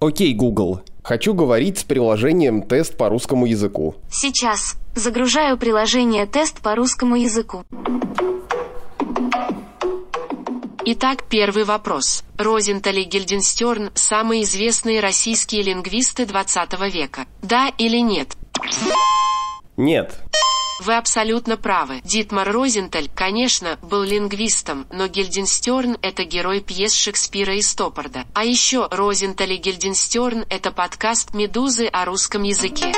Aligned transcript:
Окей, 0.00 0.32
Google. 0.32 0.82
Хочу 1.02 1.34
говорить 1.34 1.78
с 1.78 1.84
приложением 1.84 2.62
«Тест 2.62 2.96
по 2.96 3.08
русскому 3.08 3.46
языку». 3.46 3.96
Сейчас. 4.10 4.76
Загружаю 4.94 5.58
приложение 5.58 6.26
«Тест 6.26 6.60
по 6.60 6.76
русскому 6.76 7.16
языку». 7.16 7.64
Итак, 10.84 11.24
первый 11.28 11.64
вопрос. 11.64 12.24
Розенталь 12.38 13.00
и 13.00 13.04
Гильденстерн– 13.04 13.90
самые 13.94 14.44
известные 14.44 15.00
российские 15.00 15.62
лингвисты 15.62 16.24
20 16.26 16.94
века. 16.94 17.26
Да 17.42 17.68
или 17.76 17.98
нет? 17.98 18.36
Нет. 19.76 20.20
Вы 20.78 20.96
абсолютно 20.96 21.56
правы. 21.56 22.00
Дитмар 22.04 22.50
Розенталь, 22.52 23.08
конечно, 23.14 23.78
был 23.82 24.02
лингвистом, 24.02 24.86
но 24.92 25.08
Гильденстерн– 25.08 25.98
это 26.02 26.24
герой 26.24 26.60
пьес 26.60 26.94
Шекспира 26.94 27.54
и 27.56 27.62
Стоппарда. 27.62 28.24
А 28.34 28.44
еще 28.44 28.86
Розенталь 28.90 29.54
и 29.54 29.56
Гильденстерн– 29.56 30.44
это 30.50 30.70
подкаст 30.70 31.34
«Медузы» 31.34 31.86
о 31.86 32.04
русском 32.04 32.44
языке. 32.44 32.92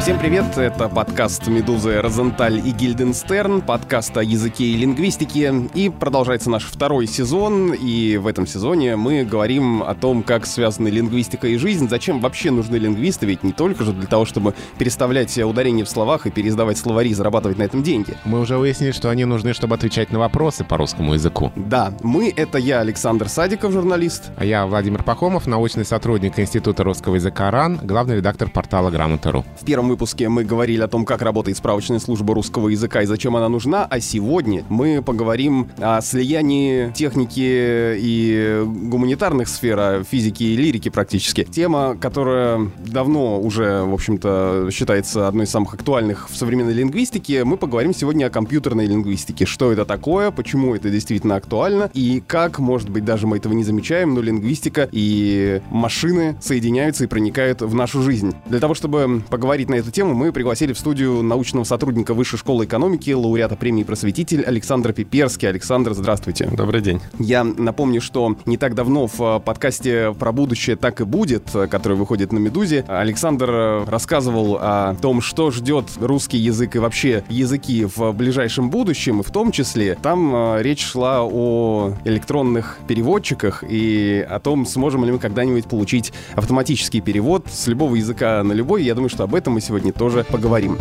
Всем 0.00 0.18
привет, 0.18 0.56
это 0.56 0.88
подкаст 0.88 1.46
«Медузы 1.46 2.00
Розенталь 2.00 2.56
и 2.66 2.70
Гильденстерн», 2.70 3.60
подкаст 3.60 4.16
о 4.16 4.22
языке 4.22 4.64
и 4.64 4.76
лингвистике, 4.78 5.52
и 5.74 5.90
продолжается 5.90 6.48
наш 6.48 6.64
второй 6.64 7.06
сезон, 7.06 7.74
и 7.74 8.16
в 8.16 8.26
этом 8.26 8.46
сезоне 8.46 8.96
мы 8.96 9.24
говорим 9.24 9.82
о 9.82 9.94
том, 9.94 10.22
как 10.22 10.46
связаны 10.46 10.88
лингвистика 10.88 11.48
и 11.48 11.58
жизнь, 11.58 11.86
зачем 11.86 12.20
вообще 12.20 12.50
нужны 12.50 12.76
лингвисты, 12.76 13.26
ведь 13.26 13.42
не 13.42 13.52
только 13.52 13.84
же 13.84 13.92
для 13.92 14.06
того, 14.06 14.24
чтобы 14.24 14.54
переставлять 14.78 15.36
ударения 15.36 15.84
в 15.84 15.88
словах 15.90 16.26
и 16.26 16.30
переиздавать 16.30 16.78
словари 16.78 17.12
зарабатывать 17.12 17.58
на 17.58 17.64
этом 17.64 17.82
деньги. 17.82 18.16
Мы 18.24 18.40
уже 18.40 18.56
выяснили, 18.56 18.92
что 18.92 19.10
они 19.10 19.26
нужны, 19.26 19.52
чтобы 19.52 19.74
отвечать 19.74 20.10
на 20.12 20.18
вопросы 20.18 20.64
по 20.64 20.78
русскому 20.78 21.12
языку. 21.12 21.52
Да, 21.56 21.92
мы— 22.02 22.32
это 22.36 22.56
я, 22.56 22.80
Александр 22.80 23.28
Садиков, 23.28 23.70
журналист. 23.72 24.30
А 24.38 24.46
я 24.46 24.64
Владимир 24.66 25.02
Пахомов, 25.02 25.46
научный 25.46 25.84
сотрудник 25.84 26.38
Института 26.38 26.84
русского 26.84 27.16
языка 27.16 27.50
РАН, 27.50 27.80
главный 27.82 28.16
редактор 28.16 28.48
портала 28.48 28.90
Грамота.ру. 28.90 29.44
В 29.60 29.64
первом 29.66 29.90
выпуске 30.00 30.30
мы 30.30 30.44
говорили 30.44 30.80
о 30.80 30.88
том, 30.88 31.04
как 31.04 31.20
работает 31.20 31.58
справочная 31.58 31.98
служба 31.98 32.34
русского 32.34 32.68
языка 32.68 33.02
и 33.02 33.04
зачем 33.04 33.36
она 33.36 33.50
нужна, 33.50 33.84
а 33.84 34.00
сегодня 34.00 34.64
мы 34.70 35.02
поговорим 35.02 35.68
о 35.76 36.00
слиянии 36.00 36.90
техники 36.92 37.98
и 37.98 38.62
гуманитарных 38.64 39.46
сфер, 39.46 40.02
физики 40.04 40.42
и 40.42 40.56
лирики 40.56 40.88
практически. 40.88 41.44
Тема, 41.44 41.98
которая 42.00 42.70
давно 42.78 43.38
уже, 43.42 43.82
в 43.82 43.92
общем-то, 43.92 44.70
считается 44.72 45.28
одной 45.28 45.44
из 45.44 45.50
самых 45.50 45.74
актуальных 45.74 46.30
в 46.30 46.34
современной 46.34 46.72
лингвистике. 46.72 47.44
Мы 47.44 47.58
поговорим 47.58 47.92
сегодня 47.92 48.24
о 48.24 48.30
компьютерной 48.30 48.86
лингвистике. 48.86 49.44
Что 49.44 49.70
это 49.70 49.84
такое, 49.84 50.30
почему 50.30 50.74
это 50.74 50.88
действительно 50.88 51.36
актуально 51.36 51.90
и 51.92 52.22
как, 52.26 52.58
может 52.58 52.88
быть, 52.88 53.04
даже 53.04 53.26
мы 53.26 53.36
этого 53.36 53.52
не 53.52 53.64
замечаем, 53.64 54.14
но 54.14 54.22
лингвистика 54.22 54.88
и 54.90 55.60
машины 55.70 56.36
соединяются 56.40 57.04
и 57.04 57.06
проникают 57.06 57.60
в 57.60 57.74
нашу 57.74 58.00
жизнь. 58.02 58.34
Для 58.46 58.60
того, 58.60 58.72
чтобы 58.72 59.22
поговорить 59.28 59.68
на 59.68 59.79
эту 59.80 59.90
тему 59.90 60.14
мы 60.14 60.32
пригласили 60.32 60.72
в 60.72 60.78
студию 60.78 61.22
научного 61.22 61.64
сотрудника 61.64 62.14
Высшей 62.14 62.38
школы 62.38 62.66
экономики, 62.66 63.10
лауреата 63.10 63.56
премии 63.56 63.82
«Просветитель» 63.82 64.42
Александра 64.42 64.92
Пиперский. 64.92 65.48
Александр, 65.48 65.94
здравствуйте. 65.94 66.46
Добрый 66.46 66.82
день. 66.82 67.00
Я 67.18 67.44
напомню, 67.44 68.00
что 68.00 68.36
не 68.44 68.56
так 68.56 68.74
давно 68.74 69.06
в 69.06 69.20
э, 69.20 69.40
подкасте 69.40 70.14
про 70.18 70.32
будущее 70.32 70.76
«Так 70.76 71.00
и 71.00 71.04
будет», 71.04 71.54
э, 71.54 71.66
который 71.66 71.96
выходит 71.96 72.32
на 72.32 72.38
«Медузе», 72.38 72.84
Александр 72.88 73.50
э, 73.50 73.84
рассказывал 73.86 74.58
о 74.60 74.94
том, 75.00 75.20
что 75.20 75.50
ждет 75.50 75.86
русский 75.98 76.38
язык 76.38 76.76
и 76.76 76.78
вообще 76.78 77.24
языки 77.28 77.86
в 77.86 78.12
ближайшем 78.12 78.70
будущем, 78.70 79.20
и 79.20 79.22
в 79.22 79.30
том 79.30 79.50
числе 79.50 79.96
там 80.02 80.58
речь 80.58 80.84
шла 80.84 81.22
о 81.22 81.94
электронных 82.04 82.78
переводчиках 82.86 83.64
и 83.66 84.26
о 84.28 84.38
том, 84.40 84.66
сможем 84.66 85.04
ли 85.04 85.12
мы 85.12 85.18
когда-нибудь 85.18 85.64
получить 85.66 86.12
автоматический 86.34 87.00
перевод 87.00 87.46
с 87.50 87.66
любого 87.66 87.94
языка 87.94 88.42
на 88.42 88.52
любой. 88.52 88.84
Я 88.84 88.94
думаю, 88.94 89.08
что 89.08 89.24
об 89.24 89.34
этом 89.34 89.54
мы 89.54 89.60
сегодня 89.60 89.69
сегодня 89.70 89.92
тоже 89.92 90.24
поговорим 90.24 90.76